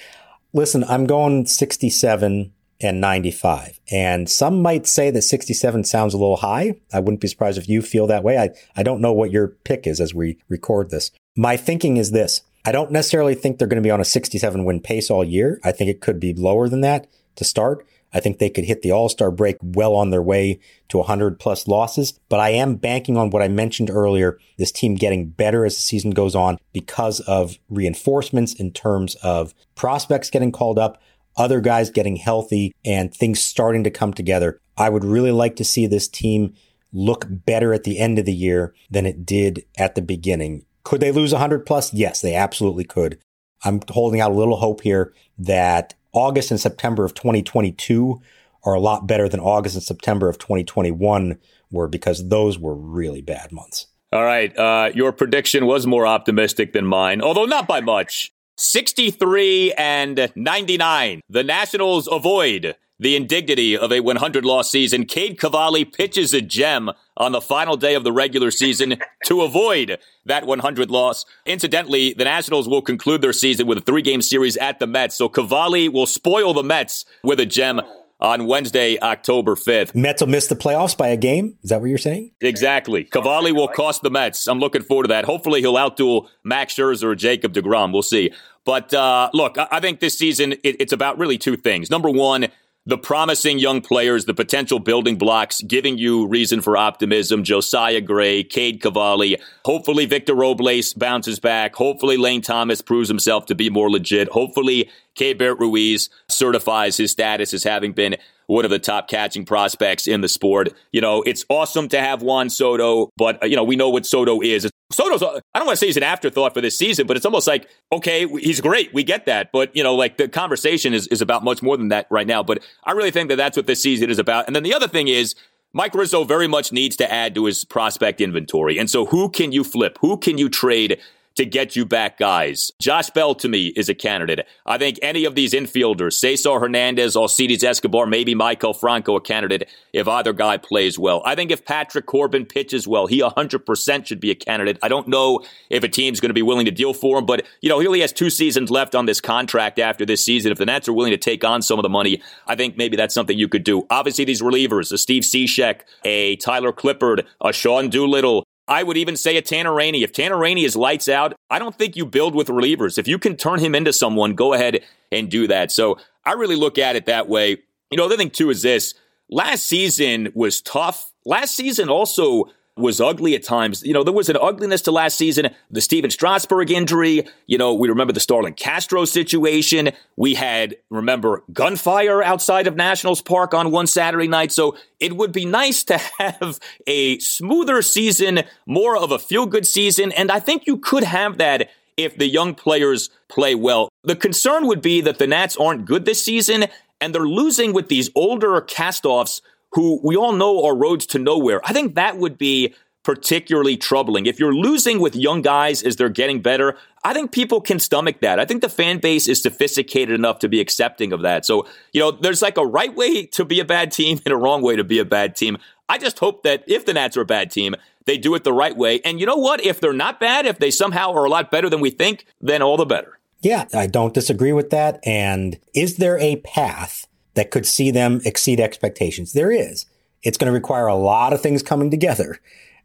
[0.54, 2.54] Listen, I'm going 67
[2.84, 3.80] and 95.
[3.92, 6.76] And some might say that 67 sounds a little high.
[6.92, 8.38] I wouldn't be surprised if you feel that way.
[8.38, 11.12] I, I don't know what your pick is as we record this.
[11.36, 12.42] My thinking is this.
[12.66, 15.60] I don't necessarily think they're going to be on a 67 win pace all year.
[15.64, 17.86] I think it could be lower than that to start.
[18.14, 20.60] I think they could hit the All Star break well on their way
[20.90, 22.20] to 100 plus losses.
[22.30, 25.82] But I am banking on what I mentioned earlier this team getting better as the
[25.82, 31.02] season goes on because of reinforcements in terms of prospects getting called up,
[31.38, 34.60] other guys getting healthy, and things starting to come together.
[34.78, 36.54] I would really like to see this team
[36.92, 40.66] look better at the end of the year than it did at the beginning.
[40.84, 41.94] Could they lose 100 plus?
[41.94, 43.20] Yes, they absolutely could.
[43.64, 48.22] I'm holding out a little hope here that August and September of 2022
[48.66, 51.38] are a lot better than August and September of 2021
[51.72, 53.88] were because those were really bad months.
[54.12, 54.56] All right.
[54.56, 58.32] Uh, your prediction was more optimistic than mine, although not by much.
[58.58, 61.22] 63 and 99.
[61.30, 65.06] The Nationals avoid the indignity of a 100 loss season.
[65.06, 69.98] Cade Cavalli pitches a gem on the final day of the regular season to avoid
[70.26, 71.26] that 100 loss.
[71.46, 75.16] Incidentally, the Nationals will conclude their season with a three game series at the Mets.
[75.16, 77.82] So Cavalli will spoil the Mets with a gem
[78.24, 79.94] on Wednesday, October 5th.
[79.94, 81.58] Mets will miss the playoffs by a game.
[81.62, 82.32] Is that what you're saying?
[82.42, 83.04] Exactly.
[83.04, 84.48] Cavalli will cost the Mets.
[84.48, 85.26] I'm looking forward to that.
[85.26, 87.92] Hopefully, he'll outduel Max Scherzer or Jacob DeGrom.
[87.92, 88.32] We'll see.
[88.66, 91.90] But uh, look, I think this season it, it's about really two things.
[91.90, 92.48] Number one,
[92.86, 97.44] the promising young players, the potential building blocks, giving you reason for optimism.
[97.44, 99.38] Josiah Gray, Cade Cavalli.
[99.64, 101.76] Hopefully, Victor Robles bounces back.
[101.76, 104.28] Hopefully, Lane Thomas proves himself to be more legit.
[104.30, 108.18] Hopefully, Keibert Ruiz certifies his status as having been
[108.48, 110.70] one of the top catching prospects in the sport.
[110.92, 114.06] You know, it's awesome to have Juan Soto, but, uh, you know, we know what
[114.06, 114.70] Soto is.
[114.94, 117.26] Soto's, uh, I don't want to say he's an afterthought for this season, but it's
[117.26, 118.94] almost like, okay, he's great.
[118.94, 119.52] We get that.
[119.52, 122.44] But, you know, like the conversation is, is about much more than that right now.
[122.44, 124.48] But I really think that that's what this season is about.
[124.48, 125.36] And then the other thing is,
[125.74, 128.78] Mike Rizzo very much needs to add to his prospect inventory.
[128.78, 129.98] And so who can you flip?
[130.02, 131.00] Who can you trade
[131.36, 132.72] to get you back guys.
[132.80, 134.48] Josh Bell to me is a candidate.
[134.66, 139.70] I think any of these infielders, Cesar Hernandez, Alcides Escobar, maybe Maikel Franco, a candidate
[139.94, 141.22] if either guy plays well.
[141.26, 144.78] I think if Patrick Corbin pitches well, he 100% should be a candidate.
[144.84, 147.46] I don't know if a team's going to be willing to deal for him, but
[147.62, 150.52] you know, he only has two seasons left on this contract after this season.
[150.52, 152.96] If the Nats are willing to take on some of the money, I think maybe
[152.96, 153.86] that's something you could do.
[153.90, 159.18] Obviously, these relievers, a Steve Cishek, a Tyler Clippard, a Sean Doolittle, I would even
[159.18, 160.04] say a Tanner Rainey.
[160.04, 162.98] If Tanner Rainey is lights out, I don't think you build with relievers.
[162.98, 165.72] If you can turn him into someone, go ahead and do that.
[165.72, 167.58] So I really look at it that way.
[167.92, 168.94] You know, the other thing too is this
[169.30, 172.46] last season was tough last season also
[172.76, 173.84] was ugly at times.
[173.84, 175.50] You know, there was an ugliness to last season.
[175.70, 177.28] The Stephen Strasburg injury.
[177.46, 179.92] You know, we remember the Starlin Castro situation.
[180.16, 184.52] We had, remember, gunfire outside of Nationals Park on one Saturday night.
[184.52, 189.68] So it would be nice to have a smoother season, more of a feel good
[189.68, 190.12] season.
[190.12, 193.90] And I think you could have that if the young players play well.
[194.04, 196.66] The concern would be that the Nats aren't good this season
[197.00, 199.42] and they're losing with these older castoffs
[199.74, 201.62] who we all know are roads to nowhere.
[201.64, 204.26] I think that would be particularly troubling.
[204.26, 208.22] If you're losing with young guys as they're getting better, I think people can stomach
[208.22, 208.40] that.
[208.40, 211.46] I think the fan base is sophisticated enough to be accepting of that.
[211.46, 214.38] So, you know, there's like a right way to be a bad team and a
[214.38, 215.58] wrong way to be a bad team.
[215.90, 218.54] I just hope that if the Nats are a bad team, they do it the
[218.54, 219.02] right way.
[219.04, 219.60] And you know what?
[219.66, 222.62] If they're not bad, if they somehow are a lot better than we think, then
[222.62, 223.20] all the better.
[223.42, 225.02] Yeah, I don't disagree with that.
[225.06, 229.34] And is there a path that could see them exceed expectations.
[229.34, 229.86] There is.
[230.22, 232.40] It's going to require a lot of things coming together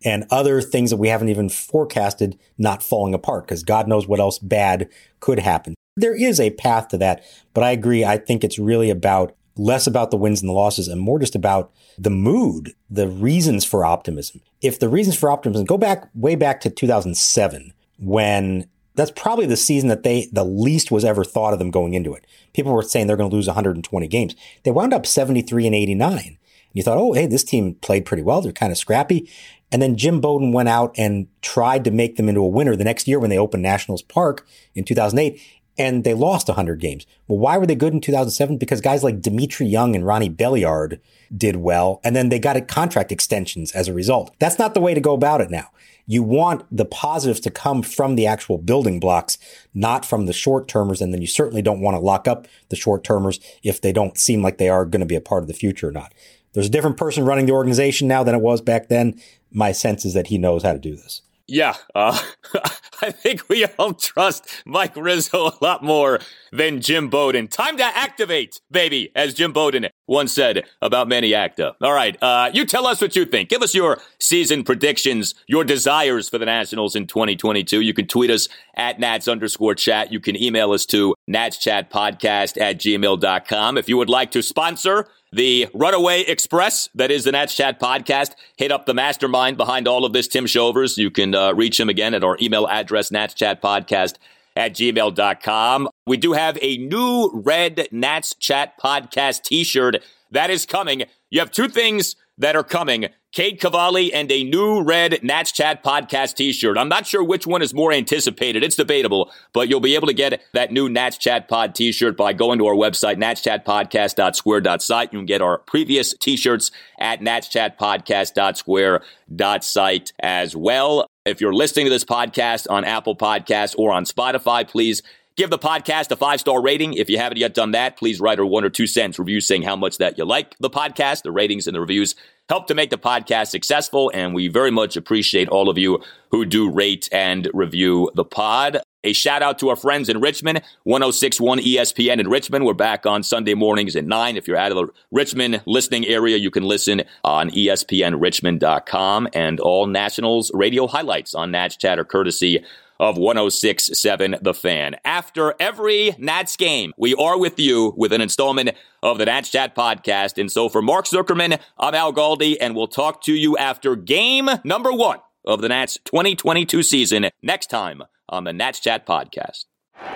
[0.04, 4.20] and other things that we haven't even forecasted not falling apart because God knows what
[4.20, 4.88] else bad
[5.20, 5.74] could happen.
[5.96, 7.24] There is a path to that,
[7.54, 8.04] but I agree.
[8.04, 11.34] I think it's really about less about the wins and the losses and more just
[11.34, 14.40] about the mood, the reasons for optimism.
[14.60, 18.68] If the reasons for optimism go back way back to 2007 when
[18.98, 22.14] that's probably the season that they the least was ever thought of them going into
[22.14, 22.26] it.
[22.52, 24.34] People were saying they're going to lose 120 games.
[24.64, 26.18] They wound up 73 and 89.
[26.18, 26.36] And
[26.74, 28.42] you thought, oh, hey, this team played pretty well.
[28.42, 29.30] They're kind of scrappy.
[29.70, 32.84] And then Jim Bowden went out and tried to make them into a winner the
[32.84, 35.40] next year when they opened Nationals Park in 2008
[35.78, 37.06] and they lost 100 games.
[37.28, 38.58] Well, why were they good in 2007?
[38.58, 40.98] Because guys like Dmitri Young and Ronnie Belliard
[41.34, 44.34] did well, and then they got contract extensions as a result.
[44.40, 45.70] That's not the way to go about it now.
[46.10, 49.36] You want the positives to come from the actual building blocks,
[49.74, 51.02] not from the short termers.
[51.02, 54.16] And then you certainly don't want to lock up the short termers if they don't
[54.16, 56.14] seem like they are going to be a part of the future or not.
[56.54, 59.20] There's a different person running the organization now than it was back then.
[59.52, 61.20] My sense is that he knows how to do this.
[61.50, 62.20] Yeah, uh,
[63.02, 66.20] I think we all trust Mike Rizzo a lot more
[66.52, 67.48] than Jim Bowden.
[67.48, 71.74] Time to activate, baby, as Jim Bowden once said about Manny Acta.
[71.80, 73.48] All right, uh, you tell us what you think.
[73.48, 77.80] Give us your season predictions, your desires for the Nationals in 2022.
[77.80, 80.12] You can tweet us at Nats underscore chat.
[80.12, 83.78] You can email us to natschatpodcast at gmail.com.
[83.78, 88.32] If you would like to sponsor the Runaway Express, that is the Nats Chat podcast.
[88.56, 90.96] Hit up the mastermind behind all of this, Tim Shovers.
[90.96, 94.14] You can uh, reach him again at our email address, natschatpodcast
[94.56, 95.88] at gmail.com.
[96.06, 101.04] We do have a new red Nats Chat podcast t shirt that is coming.
[101.30, 103.08] You have two things that are coming.
[103.30, 106.78] Cade Cavalli and a new red Nats Chat podcast t-shirt.
[106.78, 108.64] I'm not sure which one is more anticipated.
[108.64, 112.32] It's debatable, but you'll be able to get that new Nats Chat pod t-shirt by
[112.32, 115.12] going to our website, natschatpodcast.square.site.
[115.12, 121.06] You can get our previous t-shirts at natschatpodcast.square.site as well.
[121.26, 125.02] If you're listening to this podcast on Apple Podcasts or on Spotify, please
[125.38, 126.94] Give the podcast a five star rating.
[126.94, 129.62] If you haven't yet done that, please write a one or two cents review saying
[129.62, 131.22] how much that you like the podcast.
[131.22, 132.16] The ratings and the reviews
[132.48, 136.44] help to make the podcast successful, and we very much appreciate all of you who
[136.44, 138.82] do rate and review the pod.
[139.04, 142.64] A shout out to our friends in Richmond, 1061 ESPN in Richmond.
[142.64, 144.36] We're back on Sunday mornings at 9.
[144.36, 149.86] If you're out of the Richmond listening area, you can listen on ESPNRichmond.com and all
[149.86, 152.64] Nationals radio highlights on Nats Chatter courtesy
[153.00, 154.96] of 1067 The Fan.
[155.04, 158.70] After every Nats game, we are with you with an installment
[159.02, 160.38] of the Nats Chat podcast.
[160.38, 164.48] And so for Mark Zuckerman, I'm Al Galdi, and we'll talk to you after game
[164.64, 169.66] number one of the Nats 2022 season next time on the Nats Chat podcast.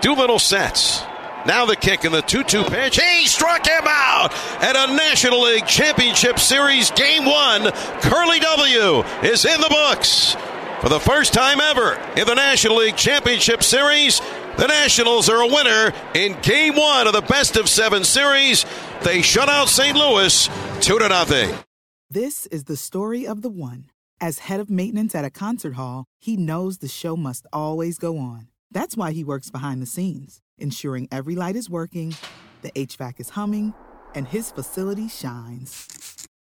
[0.00, 1.02] Doolittle sets.
[1.44, 3.00] Now the kick in the 2 2 pitch.
[3.00, 7.72] He struck him out at a National League Championship Series Game 1.
[8.00, 10.36] Curly W is in the books.
[10.82, 14.20] For the first time ever in the National League Championship Series,
[14.58, 18.66] the Nationals are a winner in Game 1 of the Best of 7 Series.
[19.04, 19.96] They shut out St.
[19.96, 20.48] Louis
[20.80, 21.54] 2 to nothing.
[22.10, 23.90] This is the story of the one.
[24.20, 28.18] As head of maintenance at a concert hall, he knows the show must always go
[28.18, 28.48] on.
[28.72, 32.16] That's why he works behind the scenes, ensuring every light is working,
[32.62, 33.72] the HVAC is humming,
[34.16, 35.86] and his facility shines.